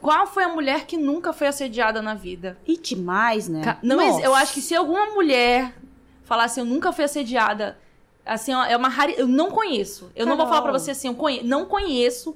qual 0.00 0.26
foi 0.26 0.44
a 0.44 0.48
mulher 0.48 0.86
que 0.86 0.96
nunca 0.96 1.32
foi 1.32 1.46
assediada 1.46 2.00
na 2.00 2.14
vida? 2.14 2.58
E 2.66 2.76
demais, 2.76 3.48
né? 3.48 3.78
Não, 3.82 3.96
mas 3.96 4.22
eu 4.22 4.34
acho 4.34 4.54
que 4.54 4.60
se 4.60 4.74
alguma 4.74 5.06
mulher 5.06 5.74
falasse 6.24 6.60
eu 6.60 6.64
nunca 6.64 6.92
fui 6.92 7.04
assediada, 7.04 7.78
assim, 8.24 8.52
é 8.52 8.76
uma 8.76 8.88
rara... 8.88 9.12
eu 9.12 9.26
não 9.26 9.50
conheço. 9.50 10.10
Eu 10.14 10.24
Carol. 10.24 10.28
não 10.28 10.36
vou 10.36 10.46
falar 10.46 10.62
para 10.62 10.72
você 10.72 10.92
assim, 10.92 11.08
eu 11.08 11.14
conhe... 11.14 11.42
não 11.42 11.64
conheço 11.66 12.34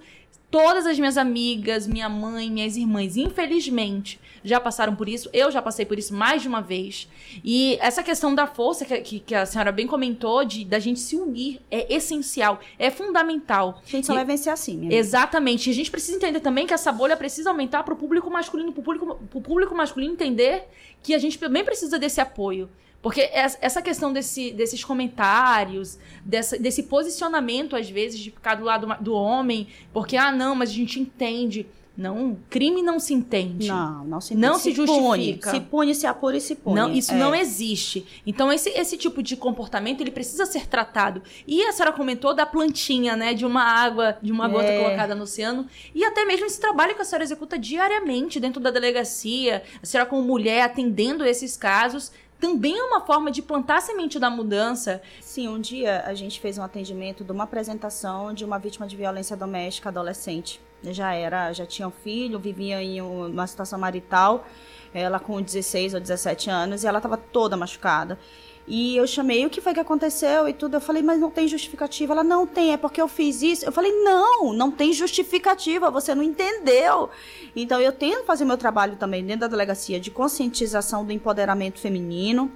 todas 0.52 0.84
as 0.84 0.98
minhas 0.98 1.16
amigas, 1.16 1.86
minha 1.86 2.10
mãe, 2.10 2.50
minhas 2.50 2.76
irmãs, 2.76 3.16
infelizmente, 3.16 4.20
já 4.44 4.60
passaram 4.60 4.94
por 4.94 5.08
isso. 5.08 5.30
Eu 5.32 5.50
já 5.50 5.62
passei 5.62 5.86
por 5.86 5.98
isso 5.98 6.14
mais 6.14 6.42
de 6.42 6.48
uma 6.48 6.60
vez. 6.60 7.08
E 7.42 7.78
essa 7.80 8.02
questão 8.02 8.34
da 8.34 8.46
força 8.46 8.84
que, 8.84 9.00
que, 9.00 9.20
que 9.20 9.34
a 9.34 9.46
senhora 9.46 9.72
bem 9.72 9.86
comentou, 9.86 10.44
de 10.44 10.62
da 10.62 10.78
gente 10.78 11.00
se 11.00 11.16
unir, 11.16 11.58
é 11.70 11.92
essencial, 11.92 12.60
é 12.78 12.90
fundamental. 12.90 13.80
A 13.82 13.90
gente 13.90 14.06
só 14.06 14.12
e, 14.12 14.16
vai 14.16 14.26
vencer 14.26 14.52
assim, 14.52 14.76
minha 14.76 14.94
Exatamente. 14.94 15.70
E 15.70 15.72
a 15.72 15.74
gente 15.74 15.90
precisa 15.90 16.18
entender 16.18 16.40
também 16.40 16.66
que 16.66 16.74
essa 16.74 16.92
bolha 16.92 17.16
precisa 17.16 17.48
aumentar 17.48 17.82
para 17.82 17.94
o 17.94 17.96
público 17.96 18.30
masculino, 18.30 18.72
para 18.72 18.80
o 18.80 18.84
público, 18.84 19.14
público 19.40 19.74
masculino 19.74 20.12
entender 20.12 20.68
que 21.02 21.14
a 21.14 21.18
gente 21.18 21.38
também 21.38 21.64
precisa 21.64 21.98
desse 21.98 22.20
apoio. 22.20 22.68
Porque 23.02 23.28
essa 23.32 23.82
questão 23.82 24.12
desse, 24.12 24.52
desses 24.52 24.84
comentários, 24.84 25.98
dessa, 26.24 26.56
desse 26.56 26.84
posicionamento, 26.84 27.74
às 27.74 27.90
vezes, 27.90 28.20
de 28.20 28.30
ficar 28.30 28.54
do 28.54 28.64
lado 28.64 28.86
do 29.00 29.12
homem, 29.12 29.66
porque, 29.92 30.16
ah, 30.16 30.30
não, 30.30 30.54
mas 30.54 30.70
a 30.70 30.72
gente 30.72 31.00
entende. 31.00 31.66
Não, 31.96 32.38
crime 32.48 32.80
não 32.80 32.98
se 32.98 33.12
entende. 33.12 33.68
Não, 33.68 34.04
não 34.04 34.20
se 34.20 34.32
entende. 34.32 34.48
Não 34.48 34.54
se, 34.54 34.62
se 34.62 34.72
justifica. 34.72 35.50
Pune, 35.50 35.60
se 35.60 35.60
pune, 35.60 35.94
se 35.94 36.06
apura 36.06 36.36
e 36.36 36.40
se 36.40 36.54
pune. 36.54 36.76
Não, 36.76 36.90
isso 36.90 37.12
é. 37.12 37.16
não 37.16 37.34
existe. 37.34 38.22
Então, 38.26 38.50
esse, 38.50 38.70
esse 38.70 38.96
tipo 38.96 39.22
de 39.22 39.36
comportamento, 39.36 40.00
ele 40.00 40.10
precisa 40.10 40.46
ser 40.46 40.66
tratado. 40.66 41.22
E 41.46 41.62
a 41.64 41.72
senhora 41.72 41.94
comentou 41.94 42.32
da 42.32 42.46
plantinha, 42.46 43.14
né? 43.14 43.34
De 43.34 43.44
uma 43.44 43.62
água, 43.62 44.16
de 44.22 44.32
uma 44.32 44.48
gota 44.48 44.68
é. 44.68 44.82
colocada 44.82 45.14
no 45.14 45.24
oceano. 45.24 45.66
E 45.94 46.02
até 46.02 46.24
mesmo 46.24 46.46
esse 46.46 46.58
trabalho 46.58 46.94
que 46.94 47.02
a 47.02 47.04
senhora 47.04 47.24
executa 47.24 47.58
diariamente 47.58 48.40
dentro 48.40 48.60
da 48.60 48.70
delegacia. 48.70 49.62
A 49.82 49.84
senhora 49.84 50.08
como 50.08 50.22
mulher 50.22 50.62
atendendo 50.62 51.26
esses 51.26 51.58
casos 51.58 52.10
também 52.42 52.76
é 52.76 52.82
uma 52.82 53.00
forma 53.00 53.30
de 53.30 53.40
plantar 53.40 53.76
a 53.76 53.80
semente 53.80 54.18
da 54.18 54.28
mudança. 54.28 55.00
Sim, 55.20 55.46
um 55.46 55.60
dia 55.60 56.02
a 56.04 56.12
gente 56.12 56.40
fez 56.40 56.58
um 56.58 56.62
atendimento 56.64 57.22
de 57.22 57.30
uma 57.30 57.44
apresentação 57.44 58.34
de 58.34 58.44
uma 58.44 58.58
vítima 58.58 58.84
de 58.84 58.96
violência 58.96 59.36
doméstica 59.36 59.90
adolescente. 59.90 60.60
Já 60.82 61.14
era, 61.14 61.52
já 61.52 61.64
tinha 61.64 61.86
um 61.86 61.92
filho, 61.92 62.40
vivia 62.40 62.82
em 62.82 63.00
uma 63.00 63.46
situação 63.46 63.78
marital, 63.78 64.44
ela 64.92 65.20
com 65.20 65.40
16 65.40 65.94
ou 65.94 66.00
17 66.00 66.50
anos, 66.50 66.82
e 66.82 66.86
ela 66.88 66.98
estava 66.98 67.16
toda 67.16 67.56
machucada. 67.56 68.18
E 68.66 68.96
eu 68.96 69.06
chamei, 69.06 69.44
o 69.44 69.50
que 69.50 69.60
foi 69.60 69.74
que 69.74 69.80
aconteceu 69.80 70.48
e 70.48 70.52
tudo. 70.52 70.74
Eu 70.76 70.80
falei, 70.80 71.02
mas 71.02 71.18
não 71.18 71.30
tem 71.30 71.48
justificativa. 71.48 72.12
Ela, 72.12 72.22
não 72.22 72.46
tem, 72.46 72.72
é 72.72 72.76
porque 72.76 73.02
eu 73.02 73.08
fiz 73.08 73.42
isso. 73.42 73.64
Eu 73.64 73.72
falei, 73.72 73.90
não, 74.02 74.52
não 74.52 74.70
tem 74.70 74.92
justificativa, 74.92 75.90
você 75.90 76.14
não 76.14 76.22
entendeu. 76.22 77.10
Então 77.56 77.80
eu 77.80 77.92
tento 77.92 78.24
fazer 78.24 78.44
meu 78.44 78.56
trabalho 78.56 78.96
também 78.96 79.24
dentro 79.24 79.40
da 79.40 79.48
delegacia 79.48 79.98
de 79.98 80.10
conscientização 80.10 81.04
do 81.04 81.12
empoderamento 81.12 81.80
feminino. 81.80 82.50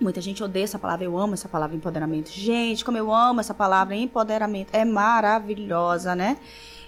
Muita 0.00 0.20
gente 0.20 0.42
odeia 0.42 0.64
essa 0.64 0.78
palavra, 0.78 1.04
eu 1.04 1.16
amo 1.16 1.34
essa 1.34 1.48
palavra 1.48 1.76
empoderamento. 1.76 2.28
Gente, 2.30 2.84
como 2.84 2.98
eu 2.98 3.12
amo 3.14 3.40
essa 3.40 3.54
palavra 3.54 3.94
empoderamento, 3.94 4.70
é 4.72 4.84
maravilhosa, 4.84 6.14
né? 6.16 6.36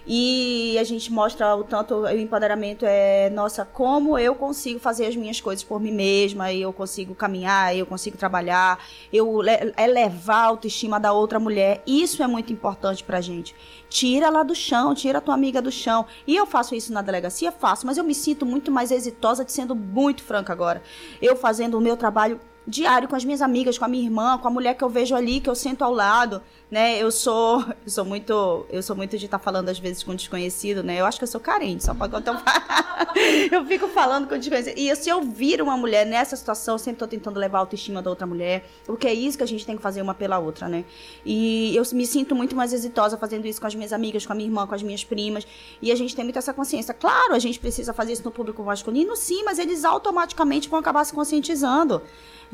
E 0.09 0.77
a 0.79 0.85
gente 0.85 1.11
mostra 1.11 1.53
o 1.53 1.65
tanto 1.65 1.95
o 1.95 2.09
empoderamento 2.09 2.85
é, 2.85 3.29
nossa, 3.29 3.65
como 3.65 4.17
eu 4.17 4.33
consigo 4.33 4.79
fazer 4.79 5.05
as 5.05 5.17
minhas 5.17 5.41
coisas 5.41 5.65
por 5.65 5.81
mim 5.81 5.91
mesma, 5.91 6.53
eu 6.53 6.71
consigo 6.71 7.13
caminhar, 7.13 7.75
eu 7.75 7.85
consigo 7.85 8.17
trabalhar, 8.17 8.79
eu 9.11 9.41
elevar 9.77 10.37
a 10.37 10.47
autoestima 10.47 10.97
da 10.97 11.11
outra 11.11 11.41
mulher. 11.41 11.83
Isso 11.85 12.23
é 12.23 12.27
muito 12.27 12.53
importante 12.53 13.03
pra 13.03 13.19
gente. 13.19 13.53
Tira 13.89 14.27
ela 14.27 14.43
do 14.43 14.55
chão, 14.55 14.95
tira 14.95 15.17
a 15.17 15.21
tua 15.21 15.33
amiga 15.33 15.61
do 15.61 15.71
chão. 15.71 16.05
E 16.25 16.35
eu 16.35 16.45
faço 16.45 16.73
isso 16.73 16.93
na 16.93 17.01
delegacia? 17.01 17.51
Faço, 17.51 17.85
mas 17.85 17.97
eu 17.97 18.03
me 18.05 18.15
sinto 18.15 18.45
muito 18.45 18.71
mais 18.71 18.91
exitosa, 18.91 19.43
de 19.43 19.51
sendo 19.51 19.75
muito 19.75 20.23
franca 20.23 20.53
agora. 20.53 20.81
Eu 21.21 21.35
fazendo 21.35 21.77
o 21.77 21.81
meu 21.81 21.97
trabalho 21.97 22.39
diário 22.67 23.07
com 23.07 23.15
as 23.15 23.23
minhas 23.23 23.41
amigas, 23.41 23.77
com 23.77 23.85
a 23.85 23.87
minha 23.87 24.03
irmã, 24.03 24.37
com 24.37 24.47
a 24.47 24.51
mulher 24.51 24.75
que 24.75 24.83
eu 24.83 24.89
vejo 24.89 25.15
ali, 25.15 25.39
que 25.39 25.49
eu 25.49 25.55
sento 25.55 25.83
ao 25.83 25.93
lado, 25.93 26.41
né? 26.69 27.01
Eu 27.01 27.09
sou, 27.09 27.61
eu 27.85 27.89
sou 27.89 28.03
muito, 28.03 28.65
eu 28.69 28.83
sou 28.83 28.95
muito 28.95 29.17
de 29.17 29.25
estar 29.25 29.37
tá 29.37 29.43
falando 29.43 29.69
às 29.69 29.79
vezes 29.79 30.03
com 30.03 30.13
desconhecido, 30.13 30.83
né? 30.83 30.99
Eu 30.99 31.05
acho 31.05 31.17
que 31.17 31.23
eu 31.23 31.27
sou 31.27 31.39
carente, 31.39 31.85
só 31.85 31.93
pode 31.93 32.13
eu 32.13 32.21
eu 33.51 33.65
fico 33.65 33.87
falando 33.87 34.27
com 34.27 34.37
desconhecido. 34.37 34.77
E 34.77 34.93
se 34.97 35.09
eu 35.09 35.21
vir 35.21 35.61
uma 35.61 35.77
mulher 35.77 36.05
nessa 36.05 36.35
situação, 36.35 36.75
eu 36.75 36.79
sempre 36.79 36.95
estou 36.95 37.07
tentando 37.07 37.39
levar 37.39 37.59
a 37.59 37.61
autoestima 37.61 38.01
da 38.01 38.09
outra 38.09 38.27
mulher, 38.27 38.67
porque 38.85 39.07
é 39.07 39.13
isso 39.13 39.37
que 39.37 39.43
a 39.43 39.47
gente 39.47 39.65
tem 39.65 39.77
que 39.77 39.81
fazer 39.81 40.01
uma 40.01 40.13
pela 40.13 40.37
outra, 40.37 40.67
né? 40.67 40.83
E 41.25 41.73
eu 41.73 41.83
me 41.93 42.05
sinto 42.05 42.35
muito 42.35 42.53
mais 42.53 42.73
exitosa 42.73 43.17
fazendo 43.17 43.47
isso 43.47 43.61
com 43.61 43.67
as 43.67 43.75
minhas 43.75 43.93
amigas, 43.93 44.25
com 44.25 44.33
a 44.33 44.35
minha 44.35 44.49
irmã, 44.49 44.67
com 44.67 44.75
as 44.75 44.83
minhas 44.83 45.05
primas, 45.05 45.47
e 45.81 45.89
a 45.89 45.95
gente 45.95 46.13
tem 46.13 46.25
muito 46.25 46.37
essa 46.37 46.53
consciência. 46.53 46.93
Claro, 46.93 47.33
a 47.33 47.39
gente 47.39 47.59
precisa 47.59 47.93
fazer 47.93 48.11
isso 48.11 48.25
no 48.25 48.31
público 48.31 48.61
masculino, 48.61 49.15
sim, 49.15 49.43
mas 49.45 49.57
eles 49.57 49.85
automaticamente 49.85 50.67
vão 50.67 50.79
acabar 50.79 51.05
se 51.05 51.13
conscientizando 51.13 52.01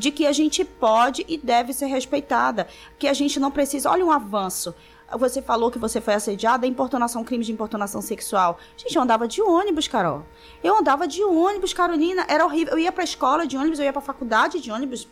de 0.03 0.11
que 0.11 0.25
a 0.25 0.33
gente 0.33 0.65
pode 0.65 1.23
e 1.29 1.37
deve 1.37 1.71
ser 1.71 1.85
respeitada, 1.85 2.67
que 2.99 3.07
a 3.07 3.13
gente 3.13 3.39
não 3.39 3.49
precisa. 3.49 3.89
Olha 3.89 4.05
um 4.05 4.11
avanço. 4.11 4.75
Você 5.17 5.41
falou 5.41 5.71
que 5.71 5.79
você 5.79 6.01
foi 6.01 6.13
assediada, 6.13 6.67
importunação, 6.67 7.23
crime 7.23 7.45
de 7.45 7.53
importunação 7.53 8.01
sexual. 8.01 8.59
Gente, 8.75 8.97
eu 8.97 9.01
andava 9.01 9.29
de 9.29 9.41
ônibus, 9.41 9.87
Carol. 9.87 10.25
Eu 10.61 10.77
andava 10.77 11.07
de 11.07 11.23
ônibus, 11.23 11.73
Carolina. 11.73 12.25
Era 12.27 12.43
horrível. 12.43 12.73
Eu 12.73 12.79
ia 12.79 12.91
pra 12.91 13.05
escola 13.05 13.47
de 13.47 13.55
ônibus, 13.55 13.79
eu 13.79 13.85
ia 13.85 13.93
pra 13.93 14.01
faculdade 14.01 14.59
de 14.59 14.69
ônibus. 14.69 15.07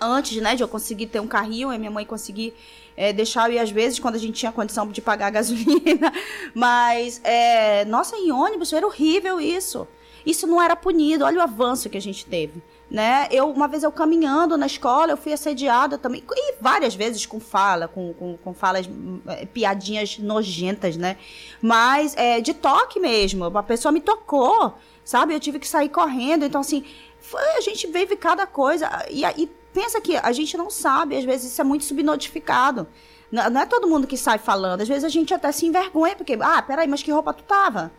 Antes, 0.00 0.42
né, 0.42 0.56
de 0.56 0.64
eu 0.64 0.68
conseguir 0.68 1.06
ter 1.06 1.20
um 1.20 1.28
carrinho, 1.28 1.72
e 1.72 1.78
minha 1.78 1.90
mãe 1.90 2.04
conseguir 2.04 2.54
é, 2.96 3.12
deixar 3.12 3.48
eu 3.48 3.54
ir 3.54 3.58
às 3.60 3.70
vezes, 3.70 4.00
quando 4.00 4.16
a 4.16 4.18
gente 4.18 4.34
tinha 4.34 4.50
condição 4.50 4.88
de 4.88 5.00
pagar 5.00 5.28
a 5.28 5.30
gasolina. 5.38 6.12
Mas, 6.52 7.20
é, 7.22 7.84
nossa, 7.84 8.16
em 8.16 8.32
ônibus 8.32 8.72
era 8.72 8.84
horrível 8.84 9.40
isso. 9.40 9.86
Isso 10.26 10.44
não 10.44 10.60
era 10.60 10.74
punido. 10.74 11.24
Olha 11.24 11.38
o 11.38 11.42
avanço 11.42 11.88
que 11.88 11.96
a 11.96 12.00
gente 12.00 12.26
teve 12.26 12.60
né? 12.90 13.28
Eu 13.30 13.50
uma 13.50 13.68
vez 13.68 13.82
eu 13.82 13.92
caminhando 13.92 14.56
na 14.56 14.66
escola, 14.66 15.12
eu 15.12 15.16
fui 15.16 15.32
assediada 15.32 15.98
também 15.98 16.24
e 16.30 16.54
várias 16.60 16.94
vezes 16.94 17.26
com 17.26 17.38
fala, 17.38 17.86
com, 17.86 18.14
com, 18.14 18.36
com 18.38 18.54
falas 18.54 18.88
é, 19.26 19.44
piadinhas 19.46 20.18
nojentas, 20.18 20.96
né? 20.96 21.16
Mas 21.60 22.16
é, 22.16 22.40
de 22.40 22.54
toque 22.54 22.98
mesmo, 22.98 23.46
uma 23.48 23.62
pessoa 23.62 23.92
me 23.92 24.00
tocou, 24.00 24.74
sabe? 25.04 25.34
Eu 25.34 25.40
tive 25.40 25.58
que 25.58 25.68
sair 25.68 25.90
correndo, 25.90 26.44
então 26.44 26.60
assim, 26.60 26.84
foi, 27.20 27.42
a 27.56 27.60
gente 27.60 27.86
vive 27.86 28.16
cada 28.16 28.46
coisa 28.46 28.88
e, 29.10 29.22
e 29.24 29.46
pensa 29.72 30.00
que 30.00 30.16
a 30.16 30.32
gente 30.32 30.56
não 30.56 30.70
sabe, 30.70 31.16
às 31.16 31.24
vezes 31.24 31.52
isso 31.52 31.60
é 31.60 31.64
muito 31.64 31.84
subnotificado. 31.84 32.86
Não, 33.30 33.50
não 33.50 33.60
é 33.60 33.66
todo 33.66 33.86
mundo 33.86 34.06
que 34.06 34.16
sai 34.16 34.38
falando, 34.38 34.80
às 34.80 34.88
vezes 34.88 35.04
a 35.04 35.10
gente 35.10 35.34
até 35.34 35.52
se 35.52 35.66
envergonha 35.66 36.16
porque, 36.16 36.38
ah, 36.40 36.62
peraí, 36.62 36.88
mas 36.88 37.02
que 37.02 37.12
roupa 37.12 37.34
tu 37.34 37.42
tava? 37.42 37.92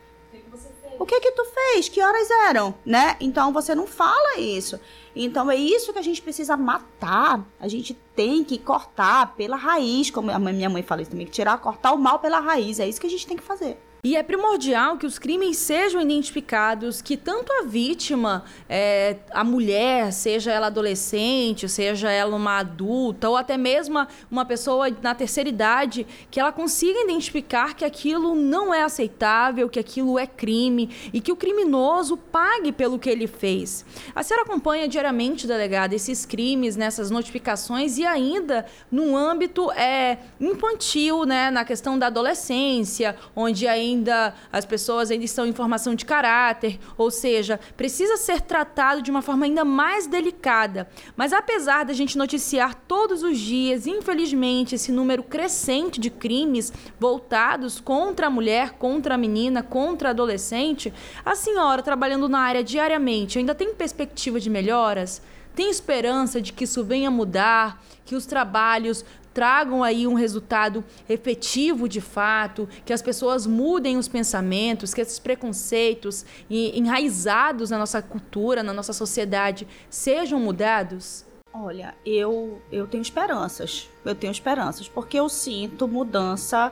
O 0.99 1.05
que 1.05 1.17
que 1.21 1.31
tu 1.31 1.45
fez? 1.45 1.87
Que 1.87 2.01
horas 2.01 2.29
eram? 2.49 2.75
Né? 2.85 3.15
Então 3.21 3.53
você 3.53 3.73
não 3.73 3.87
fala 3.87 4.37
isso. 4.37 4.77
Então 5.15 5.49
é 5.49 5.55
isso 5.55 5.93
que 5.93 5.99
a 5.99 6.03
gente 6.03 6.21
precisa 6.21 6.57
matar. 6.57 7.43
A 7.57 7.69
gente 7.69 7.93
tem 8.13 8.43
que 8.43 8.57
cortar 8.57 9.33
pela 9.35 9.55
raiz, 9.55 10.11
como 10.11 10.29
a 10.29 10.37
minha 10.37 10.69
mãe 10.69 10.83
fala 10.83 11.01
isso 11.01 11.11
também, 11.11 11.25
que 11.25 11.31
tirar, 11.31 11.57
cortar 11.59 11.93
o 11.93 11.97
mal 11.97 12.19
pela 12.19 12.41
raiz. 12.41 12.81
É 12.81 12.87
isso 12.87 12.99
que 12.99 13.07
a 13.07 13.09
gente 13.09 13.25
tem 13.25 13.37
que 13.37 13.43
fazer. 13.43 13.79
E 14.01 14.15
é 14.15 14.23
primordial 14.23 14.95
que 14.95 15.05
os 15.05 15.19
crimes 15.19 15.57
sejam 15.57 16.01
identificados, 16.01 17.01
que 17.01 17.17
tanto 17.17 17.51
a 17.51 17.63
vítima, 17.63 18.45
é, 18.69 19.17
a 19.29 19.43
mulher, 19.43 20.13
seja 20.13 20.53
ela 20.53 20.67
adolescente, 20.67 21.67
seja 21.67 22.09
ela 22.09 22.33
uma 22.33 22.59
adulta, 22.59 23.27
ou 23.27 23.35
até 23.35 23.57
mesmo 23.57 24.07
uma 24.31 24.45
pessoa 24.45 24.87
na 25.01 25.13
terceira 25.13 25.49
idade, 25.49 26.07
que 26.31 26.39
ela 26.39 26.53
consiga 26.53 26.97
identificar 27.01 27.75
que 27.75 27.83
aquilo 27.83 28.35
não 28.35 28.73
é 28.73 28.83
aceitável, 28.83 29.67
que 29.67 29.79
aquilo 29.79 30.17
é 30.17 30.25
crime 30.25 30.89
e 31.11 31.19
que 31.19 31.33
o 31.33 31.35
criminoso 31.35 32.15
pague 32.15 32.71
pelo 32.71 32.97
que 32.97 33.09
ele 33.09 33.27
fez. 33.27 33.83
A 34.15 34.23
senhora 34.23 34.45
acompanha 34.45 34.87
diariamente, 34.87 35.45
delegada, 35.45 35.93
esses 35.93 36.25
crimes, 36.25 36.77
nessas 36.77 37.11
notificações 37.11 37.97
e 37.97 38.05
ainda 38.05 38.65
no 38.89 39.17
âmbito 39.17 39.69
é, 39.73 40.19
infantil, 40.39 41.25
né, 41.25 41.51
na 41.51 41.65
questão 41.65 41.99
da 41.99 42.07
adolescência, 42.07 43.13
onde 43.35 43.67
ainda 43.67 43.88
ainda 43.89 44.33
as 44.51 44.65
pessoas 44.65 45.11
ainda 45.11 45.25
estão 45.25 45.45
em 45.45 45.53
formação 45.53 45.95
de 45.95 46.05
caráter, 46.05 46.79
ou 46.97 47.11
seja, 47.11 47.59
precisa 47.75 48.17
ser 48.17 48.41
tratado 48.41 49.01
de 49.01 49.11
uma 49.11 49.21
forma 49.21 49.45
ainda 49.45 49.65
mais 49.65 50.07
delicada. 50.07 50.89
Mas 51.15 51.33
apesar 51.33 51.85
da 51.85 51.93
gente 51.93 52.17
noticiar 52.17 52.75
todos 52.87 53.23
os 53.23 53.37
dias, 53.37 53.85
infelizmente, 53.87 54.75
esse 54.75 54.91
número 54.91 55.23
crescente 55.23 55.99
de 55.99 56.09
crimes 56.09 56.71
voltados 56.99 57.79
contra 57.79 58.27
a 58.27 58.29
mulher, 58.29 58.73
contra 58.73 59.15
a 59.15 59.17
menina, 59.17 59.61
contra 59.61 60.09
a 60.09 60.11
adolescente, 60.11 60.93
a 61.25 61.35
senhora 61.35 61.81
trabalhando 61.81 62.29
na 62.29 62.39
área 62.39 62.63
diariamente 62.63 63.37
ainda 63.37 63.55
tem 63.55 63.73
perspectiva 63.73 64.39
de 64.39 64.49
melhoras? 64.49 65.21
Tem 65.55 65.69
esperança 65.69 66.41
de 66.41 66.53
que 66.53 66.63
isso 66.63 66.83
venha 66.85 67.09
a 67.09 67.11
mudar, 67.11 67.83
que 68.05 68.15
os 68.15 68.25
trabalhos 68.25 69.03
tragam 69.33 69.83
aí 69.83 70.07
um 70.07 70.13
resultado 70.13 70.83
efetivo 71.07 71.87
de 71.87 72.01
fato, 72.01 72.67
que 72.85 72.93
as 72.93 73.01
pessoas 73.01 73.45
mudem 73.45 73.97
os 73.97 74.07
pensamentos, 74.07 74.93
que 74.93 75.01
esses 75.01 75.19
preconceitos 75.19 76.25
enraizados 76.49 77.69
na 77.69 77.77
nossa 77.77 78.01
cultura, 78.01 78.63
na 78.63 78.73
nossa 78.73 78.93
sociedade, 78.93 79.67
sejam 79.89 80.39
mudados? 80.39 81.25
Olha, 81.53 81.95
eu, 82.05 82.61
eu 82.71 82.87
tenho 82.87 83.01
esperanças. 83.01 83.89
Eu 84.05 84.15
tenho 84.15 84.31
esperanças, 84.31 84.87
porque 84.87 85.19
eu 85.19 85.27
sinto 85.27 85.87
mudança 85.87 86.71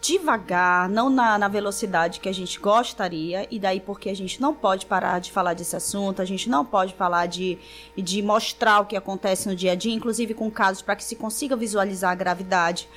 devagar, 0.00 0.88
não 0.88 1.10
na, 1.10 1.38
na, 1.38 1.48
velocidade 1.48 2.20
que 2.20 2.28
a 2.28 2.32
gente 2.32 2.58
gostaria, 2.58 3.46
e 3.50 3.58
daí 3.58 3.80
porque 3.80 4.08
a 4.08 4.14
gente 4.14 4.40
não 4.40 4.54
pode 4.54 4.86
parar 4.86 5.18
de 5.20 5.32
falar 5.32 5.54
desse 5.54 5.74
assunto, 5.74 6.22
a 6.22 6.24
gente 6.24 6.48
não 6.48 6.64
pode 6.64 6.94
falar 6.94 7.26
de, 7.26 7.58
de 7.96 8.22
mostrar 8.22 8.80
o 8.80 8.86
que 8.86 8.96
acontece 8.96 9.48
no 9.48 9.56
dia 9.56 9.72
a 9.72 9.74
dia, 9.74 9.92
inclusive 9.92 10.34
com 10.34 10.50
casos 10.50 10.82
para 10.82 10.96
que 10.96 11.04
se 11.04 11.16
consiga 11.16 11.56
visualizar 11.56 12.12
a 12.12 12.14
gravidade. 12.14 12.88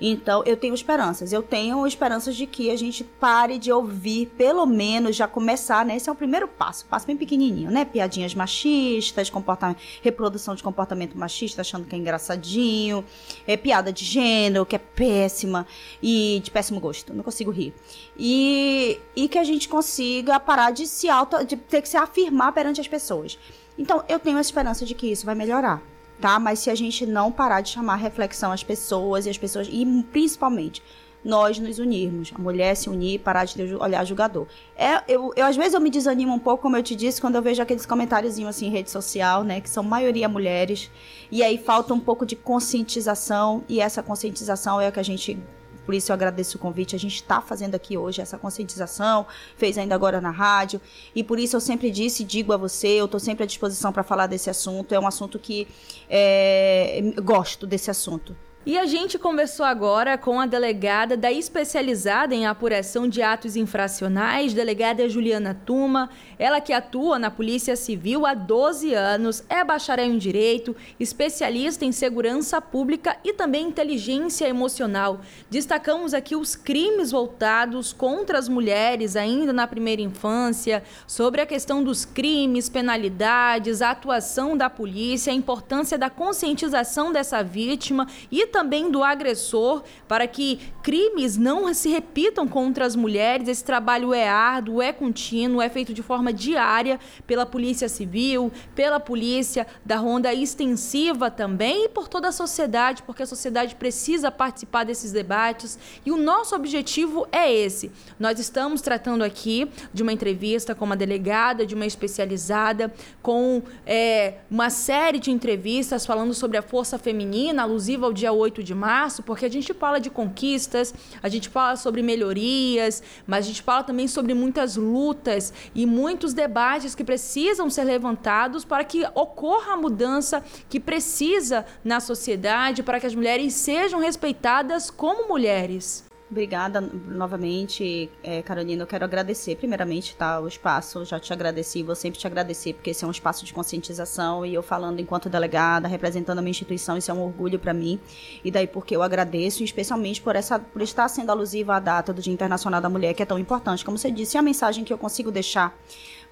Então, 0.00 0.42
eu 0.44 0.56
tenho 0.56 0.74
esperanças. 0.74 1.32
Eu 1.32 1.42
tenho 1.42 1.86
esperanças 1.86 2.36
de 2.36 2.46
que 2.46 2.70
a 2.70 2.76
gente 2.76 3.04
pare 3.04 3.58
de 3.58 3.72
ouvir, 3.72 4.26
pelo 4.36 4.66
menos 4.66 5.16
já 5.16 5.26
começar, 5.26 5.84
né? 5.84 5.96
Esse 5.96 6.08
é 6.08 6.12
o 6.12 6.14
primeiro 6.14 6.48
passo, 6.48 6.86
passo 6.86 7.06
bem 7.06 7.16
pequenininho, 7.16 7.70
né? 7.70 7.84
Piadinhas 7.84 8.34
machistas, 8.34 9.30
comportamento, 9.30 9.78
reprodução 10.02 10.54
de 10.54 10.62
comportamento 10.62 11.16
machista, 11.16 11.60
achando 11.60 11.86
que 11.86 11.94
é 11.94 11.98
engraçadinho, 11.98 13.04
é 13.46 13.56
piada 13.56 13.92
de 13.92 14.04
gênero, 14.04 14.66
que 14.66 14.76
é 14.76 14.78
péssima 14.78 15.66
e 16.02 16.40
de 16.42 16.50
péssimo 16.50 16.80
gosto. 16.80 17.14
Não 17.14 17.22
consigo 17.22 17.50
rir. 17.50 17.74
E, 18.16 19.00
e 19.14 19.28
que 19.28 19.38
a 19.38 19.44
gente 19.44 19.68
consiga 19.68 20.38
parar 20.40 20.70
de 20.70 20.86
se 20.86 21.08
auto, 21.08 21.44
de 21.44 21.56
ter 21.56 21.82
que 21.82 21.88
se 21.88 21.96
afirmar 21.96 22.52
perante 22.52 22.80
as 22.80 22.88
pessoas. 22.88 23.38
Então, 23.76 24.04
eu 24.08 24.18
tenho 24.18 24.38
a 24.38 24.40
esperança 24.40 24.84
de 24.84 24.94
que 24.94 25.10
isso 25.10 25.26
vai 25.26 25.34
melhorar 25.34 25.93
tá? 26.20 26.38
Mas 26.38 26.60
se 26.60 26.70
a 26.70 26.74
gente 26.74 27.06
não 27.06 27.30
parar 27.30 27.60
de 27.60 27.70
chamar 27.70 27.96
reflexão 27.96 28.52
às 28.52 28.62
pessoas 28.62 29.26
e 29.26 29.30
as 29.30 29.38
pessoas 29.38 29.68
e 29.70 29.84
principalmente 30.10 30.82
nós 31.24 31.58
nos 31.58 31.78
unirmos, 31.78 32.32
a 32.34 32.38
mulher 32.38 32.76
se 32.76 32.90
unir, 32.90 33.18
parar 33.18 33.46
de 33.46 33.74
olhar 33.76 34.04
julgador. 34.04 34.46
É, 34.76 35.02
eu, 35.08 35.32
eu 35.34 35.46
às 35.46 35.56
vezes 35.56 35.72
eu 35.72 35.80
me 35.80 35.88
desanimo 35.88 36.34
um 36.34 36.38
pouco, 36.38 36.62
como 36.62 36.76
eu 36.76 36.82
te 36.82 36.94
disse, 36.94 37.20
quando 37.20 37.36
eu 37.36 37.42
vejo 37.42 37.62
aqueles 37.62 37.86
comentáriozinhos 37.86 38.50
assim 38.50 38.66
em 38.66 38.70
rede 38.70 38.90
social, 38.90 39.42
né, 39.42 39.60
que 39.60 39.70
são 39.70 39.82
maioria 39.82 40.28
mulheres, 40.28 40.90
e 41.30 41.42
aí 41.42 41.56
falta 41.56 41.94
um 41.94 42.00
pouco 42.00 42.26
de 42.26 42.36
conscientização 42.36 43.64
e 43.68 43.80
essa 43.80 44.02
conscientização 44.02 44.80
é 44.80 44.88
a 44.88 44.92
que 44.92 45.00
a 45.00 45.04
gente 45.04 45.38
por 45.84 45.94
isso 45.94 46.10
eu 46.10 46.14
agradeço 46.14 46.56
o 46.56 46.60
convite. 46.60 46.96
A 46.96 46.98
gente 46.98 47.16
está 47.16 47.40
fazendo 47.40 47.74
aqui 47.74 47.96
hoje 47.96 48.20
essa 48.20 48.38
conscientização, 48.38 49.26
fez 49.56 49.76
ainda 49.78 49.94
agora 49.94 50.20
na 50.20 50.30
rádio. 50.30 50.80
E 51.14 51.22
por 51.22 51.38
isso 51.38 51.56
eu 51.56 51.60
sempre 51.60 51.90
disse 51.90 52.22
e 52.22 52.26
digo 52.26 52.52
a 52.52 52.56
você, 52.56 52.88
eu 52.88 53.04
estou 53.04 53.20
sempre 53.20 53.44
à 53.44 53.46
disposição 53.46 53.92
para 53.92 54.02
falar 54.02 54.26
desse 54.26 54.50
assunto. 54.50 54.94
É 54.94 55.00
um 55.00 55.06
assunto 55.06 55.38
que 55.38 55.68
é, 56.08 57.02
gosto 57.22 57.66
desse 57.66 57.90
assunto. 57.90 58.36
E 58.66 58.78
a 58.78 58.86
gente 58.86 59.18
conversou 59.18 59.66
agora 59.66 60.16
com 60.16 60.40
a 60.40 60.46
delegada 60.46 61.18
da 61.18 61.30
especializada 61.30 62.34
em 62.34 62.46
apuração 62.46 63.06
de 63.06 63.20
atos 63.20 63.56
infracionais, 63.56 64.54
delegada 64.54 65.06
Juliana 65.06 65.54
Tuma. 65.66 66.08
Ela 66.38 66.62
que 66.62 66.72
atua 66.72 67.18
na 67.18 67.30
Polícia 67.30 67.76
Civil 67.76 68.24
há 68.24 68.32
12 68.32 68.94
anos, 68.94 69.44
é 69.50 69.62
bacharel 69.62 70.06
em 70.06 70.16
Direito, 70.16 70.74
especialista 70.98 71.84
em 71.84 71.92
segurança 71.92 72.58
pública 72.58 73.18
e 73.22 73.34
também 73.34 73.66
inteligência 73.66 74.48
emocional. 74.48 75.20
Destacamos 75.50 76.14
aqui 76.14 76.34
os 76.34 76.56
crimes 76.56 77.10
voltados 77.10 77.92
contra 77.92 78.38
as 78.38 78.48
mulheres 78.48 79.14
ainda 79.14 79.52
na 79.52 79.66
primeira 79.66 80.00
infância, 80.00 80.82
sobre 81.06 81.42
a 81.42 81.46
questão 81.46 81.84
dos 81.84 82.06
crimes, 82.06 82.70
penalidades, 82.70 83.82
a 83.82 83.90
atuação 83.90 84.56
da 84.56 84.70
polícia, 84.70 85.30
a 85.30 85.36
importância 85.36 85.98
da 85.98 86.08
conscientização 86.08 87.12
dessa 87.12 87.42
vítima 87.42 88.08
e 88.32 88.53
também 88.54 88.88
do 88.88 89.02
agressor 89.02 89.82
para 90.06 90.28
que 90.28 90.60
crimes 90.80 91.36
não 91.36 91.74
se 91.74 91.88
repitam 91.88 92.46
contra 92.46 92.86
as 92.86 92.94
mulheres. 92.94 93.48
Esse 93.48 93.64
trabalho 93.64 94.14
é 94.14 94.28
árduo, 94.28 94.80
é 94.80 94.92
contínuo, 94.92 95.60
é 95.60 95.68
feito 95.68 95.92
de 95.92 96.02
forma 96.04 96.32
diária 96.32 97.00
pela 97.26 97.44
Polícia 97.44 97.88
Civil, 97.88 98.52
pela 98.72 99.00
Polícia 99.00 99.66
da 99.84 99.96
Ronda 99.96 100.32
Extensiva 100.32 101.32
também 101.32 101.86
e 101.86 101.88
por 101.88 102.06
toda 102.06 102.28
a 102.28 102.32
sociedade, 102.32 103.02
porque 103.02 103.24
a 103.24 103.26
sociedade 103.26 103.74
precisa 103.74 104.30
participar 104.30 104.84
desses 104.84 105.10
debates. 105.10 105.76
E 106.06 106.12
o 106.12 106.16
nosso 106.16 106.54
objetivo 106.54 107.26
é 107.32 107.52
esse. 107.52 107.90
Nós 108.20 108.38
estamos 108.38 108.80
tratando 108.80 109.24
aqui 109.24 109.68
de 109.92 110.04
uma 110.04 110.12
entrevista 110.12 110.76
com 110.76 110.84
uma 110.84 110.96
delegada, 110.96 111.66
de 111.66 111.74
uma 111.74 111.86
especializada, 111.86 112.94
com 113.20 113.60
é, 113.84 114.34
uma 114.48 114.70
série 114.70 115.18
de 115.18 115.32
entrevistas 115.32 116.06
falando 116.06 116.32
sobre 116.32 116.56
a 116.56 116.62
força 116.62 116.96
feminina, 117.00 117.62
alusiva 117.62 118.06
ao 118.06 118.12
dia 118.12 118.32
8 118.32 118.43
8 118.44 118.62
de 118.62 118.74
março, 118.74 119.22
porque 119.22 119.44
a 119.44 119.50
gente 119.50 119.72
fala 119.74 119.98
de 119.98 120.10
conquistas, 120.10 120.94
a 121.22 121.28
gente 121.28 121.48
fala 121.48 121.76
sobre 121.76 122.02
melhorias, 122.02 123.02
mas 123.26 123.44
a 123.44 123.48
gente 123.48 123.62
fala 123.62 123.82
também 123.82 124.06
sobre 124.06 124.34
muitas 124.34 124.76
lutas 124.76 125.52
e 125.74 125.84
muitos 125.86 126.32
debates 126.32 126.94
que 126.94 127.04
precisam 127.04 127.68
ser 127.68 127.84
levantados 127.84 128.64
para 128.64 128.84
que 128.84 129.04
ocorra 129.14 129.74
a 129.74 129.76
mudança 129.76 130.42
que 130.68 130.78
precisa 130.78 131.64
na 131.84 132.00
sociedade, 132.00 132.82
para 132.82 133.00
que 133.00 133.06
as 133.06 133.14
mulheres 133.14 133.54
sejam 133.54 134.00
respeitadas 134.00 134.90
como 134.90 135.28
mulheres. 135.28 136.04
Obrigada 136.34 136.80
novamente, 136.80 138.10
é, 138.20 138.42
Carolina. 138.42 138.82
Eu 138.82 138.88
quero 138.88 139.04
agradecer, 139.04 139.54
primeiramente, 139.54 140.16
tá, 140.16 140.40
o 140.40 140.48
espaço. 140.48 141.04
Já 141.04 141.20
te 141.20 141.32
agradeci, 141.32 141.80
vou 141.84 141.94
sempre 141.94 142.18
te 142.18 142.26
agradecer, 142.26 142.72
porque 142.72 142.90
esse 142.90 143.04
é 143.04 143.06
um 143.06 143.10
espaço 143.12 143.44
de 143.44 143.54
conscientização 143.54 144.44
e 144.44 144.52
eu 144.52 144.60
falando 144.60 144.98
enquanto 144.98 145.28
delegada, 145.28 145.86
representando 145.86 146.40
a 146.40 146.42
minha 146.42 146.50
instituição, 146.50 146.98
isso 146.98 147.08
é 147.08 147.14
um 147.14 147.22
orgulho 147.22 147.56
para 147.56 147.72
mim. 147.72 148.00
E 148.44 148.50
daí 148.50 148.66
porque 148.66 148.96
eu 148.96 149.02
agradeço, 149.04 149.62
especialmente 149.62 150.20
por, 150.20 150.34
essa, 150.34 150.58
por 150.58 150.82
estar 150.82 151.06
sendo 151.06 151.30
alusiva 151.30 151.76
à 151.76 151.78
data 151.78 152.12
do 152.12 152.20
Dia 152.20 152.32
Internacional 152.32 152.80
da 152.80 152.88
Mulher, 152.88 153.14
que 153.14 153.22
é 153.22 153.26
tão 153.26 153.38
importante. 153.38 153.84
Como 153.84 153.96
você 153.96 154.10
disse, 154.10 154.36
a 154.36 154.42
mensagem 154.42 154.82
que 154.82 154.92
eu 154.92 154.98
consigo 154.98 155.30
deixar 155.30 155.72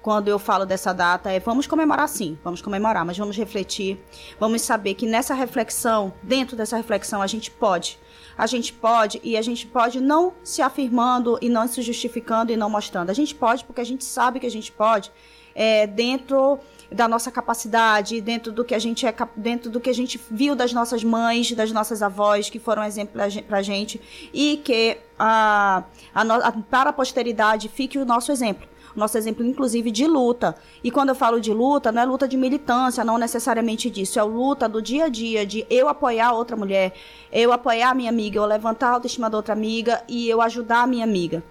quando 0.03 0.27
eu 0.27 0.37
falo 0.37 0.65
dessa 0.65 0.93
data 0.93 1.31
é 1.31 1.39
vamos 1.39 1.65
comemorar 1.65 2.07
sim, 2.09 2.37
vamos 2.43 2.61
comemorar, 2.61 3.05
mas 3.05 3.17
vamos 3.17 3.37
refletir, 3.37 3.97
vamos 4.37 4.61
saber 4.61 4.93
que 4.95 5.07
nessa 5.07 5.33
reflexão, 5.33 6.13
dentro 6.21 6.57
dessa 6.57 6.75
reflexão, 6.77 7.21
a 7.21 7.27
gente 7.27 7.49
pode 7.49 7.97
a 8.37 8.45
gente 8.47 8.73
pode 8.73 9.21
e 9.23 9.37
a 9.37 9.41
gente 9.41 9.65
pode 9.65 10.01
não 10.01 10.33
se 10.43 10.61
afirmando 10.61 11.37
e 11.41 11.49
não 11.49 11.67
se 11.67 11.81
justificando 11.81 12.51
e 12.51 12.57
não 12.57 12.69
mostrando. 12.69 13.11
A 13.11 13.13
gente 13.13 13.33
pode 13.33 13.63
porque 13.63 13.79
a 13.79 13.85
gente 13.85 14.03
sabe 14.03 14.39
que 14.39 14.45
a 14.47 14.51
gente 14.51 14.71
pode 14.71 15.11
é, 15.55 15.85
dentro 15.85 16.59
da 16.91 17.07
nossa 17.07 17.31
capacidade, 17.31 18.19
dentro 18.21 18.51
do 18.51 18.65
que 18.65 18.73
a 18.73 18.79
gente 18.79 19.05
é, 19.05 19.15
dentro 19.35 19.69
do 19.69 19.79
que 19.79 19.89
a 19.89 19.93
gente 19.93 20.19
viu 20.29 20.55
das 20.55 20.73
nossas 20.73 21.03
mães, 21.03 21.51
das 21.51 21.71
nossas 21.71 22.01
avós, 22.01 22.49
que 22.49 22.59
foram 22.59 22.83
exemplo 22.83 23.19
para 23.47 23.57
a 23.57 23.61
gente, 23.61 24.01
e 24.33 24.57
que 24.57 24.97
a, 25.17 25.83
a, 26.13 26.21
a, 26.21 26.51
para 26.51 26.89
a 26.89 26.93
posteridade 26.93 27.69
fique 27.69 27.97
o 27.97 28.05
nosso 28.05 28.31
exemplo 28.31 28.72
nosso 28.95 29.17
exemplo, 29.17 29.45
inclusive, 29.45 29.91
de 29.91 30.05
luta. 30.07 30.55
E 30.83 30.91
quando 30.91 31.09
eu 31.09 31.15
falo 31.15 31.39
de 31.39 31.51
luta, 31.53 31.91
não 31.91 32.01
é 32.01 32.05
luta 32.05 32.27
de 32.27 32.37
militância, 32.37 33.03
não 33.03 33.17
necessariamente 33.17 33.89
disso. 33.89 34.19
É 34.19 34.23
luta 34.23 34.67
do 34.67 34.81
dia 34.81 35.05
a 35.05 35.09
dia, 35.09 35.45
de 35.45 35.65
eu 35.69 35.87
apoiar 35.87 36.31
outra 36.33 36.55
mulher, 36.55 36.93
eu 37.31 37.51
apoiar 37.51 37.89
a 37.89 37.93
minha 37.95 38.09
amiga, 38.09 38.37
eu 38.37 38.45
levantar 38.45 38.89
a 38.89 38.93
autoestima 38.93 39.29
da 39.29 39.37
outra 39.37 39.53
amiga 39.53 40.03
e 40.07 40.29
eu 40.29 40.41
ajudar 40.41 40.83
a 40.83 40.87
minha 40.87 41.03
amiga. 41.03 41.43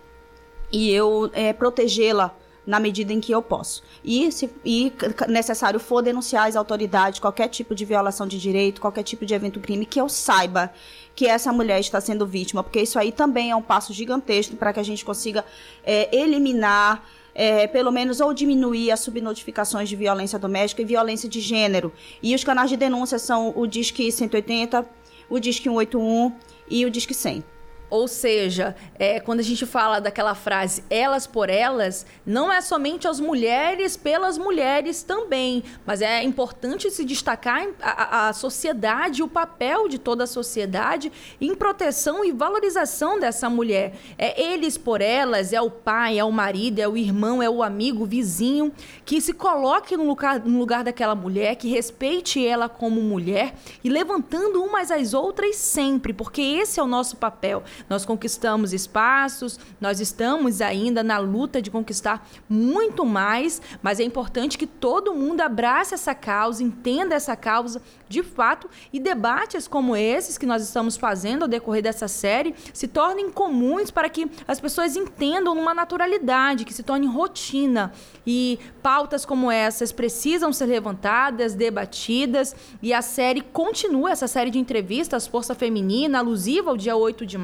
E 0.70 0.90
eu 0.90 1.31
é, 1.35 1.52
protegê-la 1.52 2.35
na 2.66 2.78
medida 2.78 3.12
em 3.12 3.20
que 3.20 3.33
eu 3.33 3.42
posso. 3.42 3.83
E, 4.05 4.31
se 4.31 4.50
e 4.64 4.92
necessário 5.28 5.81
for 5.81 6.02
denunciar 6.02 6.48
as 6.48 6.57
autoridades 6.57 7.18
qualquer 7.18 7.48
tipo 7.48 7.74
de 7.74 7.85
violação 7.85 8.26
de 8.26 8.38
direito, 8.38 8.81
qualquer 8.81 9.02
tipo 9.02 9.26
de 9.26 9.35
evento 9.35 9.61
crime, 9.61 9.85
que 9.85 10.00
eu 10.00 10.09
saiba 10.09 10.72
que 11.14 11.26
essa 11.26 11.52
mulher 11.52 11.81
está 11.81 12.00
sendo 12.00 12.26
vítima, 12.26 12.62
porque 12.62 12.81
isso 12.81 12.98
aí 12.98 13.12
também 13.12 13.50
é 13.50 13.57
um 13.57 13.62
passo 13.62 13.92
gigantesco 13.92 14.57
para 14.57 14.72
que 14.72 14.81
a 14.81 14.83
gente 14.83 15.05
consiga 15.05 15.44
é, 15.85 16.14
eliminar. 16.16 17.02
É, 17.35 17.66
pelo 17.66 17.90
menos 17.90 18.21
ou 18.21 18.35
diminuir 18.35 18.90
as 18.90 19.01
subnotificações 19.01 19.88
de 19.88 19.97
violência 19.97 20.38
doméstica 20.38 20.83
e 20.83 20.85
violência 20.85 21.29
de 21.29 21.40
gênero. 21.40 21.92
E 22.23 22.35
os 22.35 22.45
canais 22.45 22.68
de 22.68 22.77
denúncia 22.77 23.18
são 23.18 23.53
o 23.57 23.66
Disque 23.66 24.12
180, 24.12 24.87
o 25.31 25.38
Disque 25.38 25.64
181 25.64 26.33
e 26.68 26.85
o 26.85 26.90
Disque 26.90 27.14
100. 27.14 27.52
Ou 27.92 28.09
seja, 28.09 28.74
é, 28.98 29.20
quando 29.20 29.40
a 29.40 29.42
gente 29.42 29.66
fala 29.66 30.00
daquela 30.00 30.35
frase 30.35 30.83
elas 30.88 31.26
por 31.26 31.50
elas, 31.50 32.07
não 32.24 32.50
é 32.50 32.62
somente 32.62 33.07
as 33.07 33.20
mulheres 33.20 33.98
pelas 33.98 34.38
mulheres 34.38 35.02
também, 35.02 35.62
mas 35.85 36.00
é 36.00 36.22
importante 36.22 36.90
se 36.90 37.05
destacar 37.05 37.68
a, 37.83 38.28
a 38.28 38.33
sociedade, 38.33 39.22
o 39.22 39.28
papel 39.28 39.88
de 39.88 39.98
toda 39.98 40.24
a 40.24 40.26
sociedade 40.26 41.12
em 41.38 41.55
proteção 41.55 42.24
e 42.24 42.33
valorização 42.33 43.20
dessa 43.20 43.50
mulher. 43.50 43.92
É 44.16 44.42
eles 44.42 44.78
por 44.78 45.02
elas, 45.02 45.52
é 45.52 45.61
o 45.61 45.70
pai, 45.70 46.18
é 46.18 46.24
o 46.24 46.33
marido, 46.33 46.78
é 46.78 46.88
o 46.88 46.96
irmão, 46.96 47.42
é 47.42 47.50
o 47.50 47.62
amigo, 47.62 48.05
o 48.05 48.07
vizinho, 48.07 48.72
que 49.05 49.20
se 49.20 49.35
coloque 49.35 49.98
no 49.98 50.05
lugar, 50.05 50.40
no 50.40 50.59
lugar 50.59 50.83
daquela 50.83 51.14
mulher, 51.14 51.57
que 51.57 51.68
respeite 51.68 52.42
ela 52.42 52.70
como 52.70 53.02
mulher 53.02 53.55
e 53.85 53.90
levantando 53.90 54.64
umas 54.64 54.90
às 54.90 55.12
outras 55.12 55.57
sempre, 55.57 56.14
porque 56.14 56.40
esse 56.40 56.81
é 56.81 56.83
o 56.83 56.87
nosso 56.87 57.18
papel. 57.18 57.62
Nós 57.88 58.05
conquistamos 58.05 58.73
espaços, 58.73 59.59
nós 59.81 60.01
estamos 60.01 60.61
ainda 60.61 61.03
na 61.03 61.18
luta 61.18 61.61
de 61.61 61.71
conquistar 61.71 62.27
muito 62.49 63.05
mais, 63.05 63.61
mas 63.83 64.01
é 64.01 64.05
importante 64.05 64.59
que 64.59 64.66
todo 64.66 65.14
mundo 65.14 65.40
abrace 65.40 65.95
essa 65.95 66.14
causa, 66.14 66.62
entenda 66.62 67.14
essa 67.14 67.37
causa 67.37 67.81
de 68.09 68.23
fato 68.23 68.68
e 68.92 69.01
debates 69.01 69.66
como 69.66 69.97
esses 69.97 70.37
que 70.37 70.45
nós 70.45 70.62
estamos 70.62 70.97
fazendo 70.97 71.45
ao 71.45 71.49
decorrer 71.49 71.83
dessa 71.83 72.07
série 72.07 72.55
se 72.73 72.87
tornem 72.87 73.31
comuns 73.31 73.90
para 73.90 74.09
que 74.09 74.31
as 74.47 74.61
pessoas 74.61 74.97
entendam 74.97 75.55
numa 75.55 75.73
naturalidade, 75.73 76.64
que 76.64 76.75
se 76.75 76.83
torne 76.83 77.07
rotina. 77.07 77.92
E 78.27 78.59
pautas 78.83 79.25
como 79.25 79.51
essas 79.51 79.90
precisam 79.92 80.53
ser 80.53 80.66
levantadas, 80.66 81.55
debatidas 81.55 82.55
e 82.83 82.92
a 82.92 83.01
série 83.03 83.40
continua, 83.40 84.11
essa 84.11 84.29
série 84.29 84.51
de 84.51 84.59
entrevistas 84.59 85.27
Força 85.27 85.55
Feminina, 85.55 86.18
alusiva 86.18 86.71
ao 86.71 86.77
dia 86.77 86.95
8 86.95 87.25
de 87.25 87.38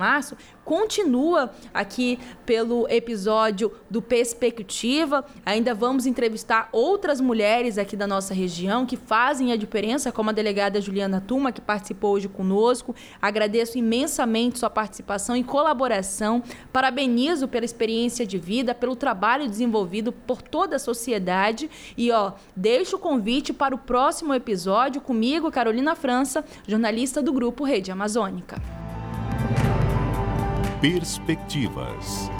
continua 0.64 1.50
aqui 1.72 2.18
pelo 2.44 2.86
episódio 2.90 3.72
do 3.88 4.02
Perspectiva. 4.02 5.24
Ainda 5.46 5.74
vamos 5.74 6.04
entrevistar 6.04 6.68
outras 6.72 7.20
mulheres 7.20 7.78
aqui 7.78 7.96
da 7.96 8.06
nossa 8.06 8.34
região 8.34 8.84
que 8.84 8.96
fazem 8.96 9.50
a 9.50 9.56
diferença, 9.56 10.12
como 10.12 10.28
a 10.28 10.32
delegada 10.32 10.80
Juliana 10.80 11.22
Tuma, 11.26 11.52
que 11.52 11.60
participou 11.60 12.12
hoje 12.12 12.28
conosco. 12.28 12.94
Agradeço 13.20 13.78
imensamente 13.78 14.58
sua 14.58 14.68
participação 14.68 15.34
e 15.36 15.42
colaboração. 15.42 16.42
Parabenizo 16.70 17.48
pela 17.48 17.64
experiência 17.64 18.26
de 18.26 18.36
vida, 18.36 18.74
pelo 18.74 18.94
trabalho 18.94 19.48
desenvolvido 19.48 20.12
por 20.12 20.42
toda 20.42 20.76
a 20.76 20.78
sociedade. 20.78 21.70
E, 21.96 22.12
ó, 22.12 22.32
deixo 22.54 22.96
o 22.96 22.98
convite 22.98 23.52
para 23.52 23.74
o 23.74 23.78
próximo 23.78 24.34
episódio 24.34 25.00
comigo, 25.00 25.50
Carolina 25.50 25.96
França, 25.96 26.44
jornalista 26.66 27.22
do 27.22 27.32
Grupo 27.32 27.64
Rede 27.64 27.90
Amazônica. 27.90 28.60
Perspectivas. 30.80 32.30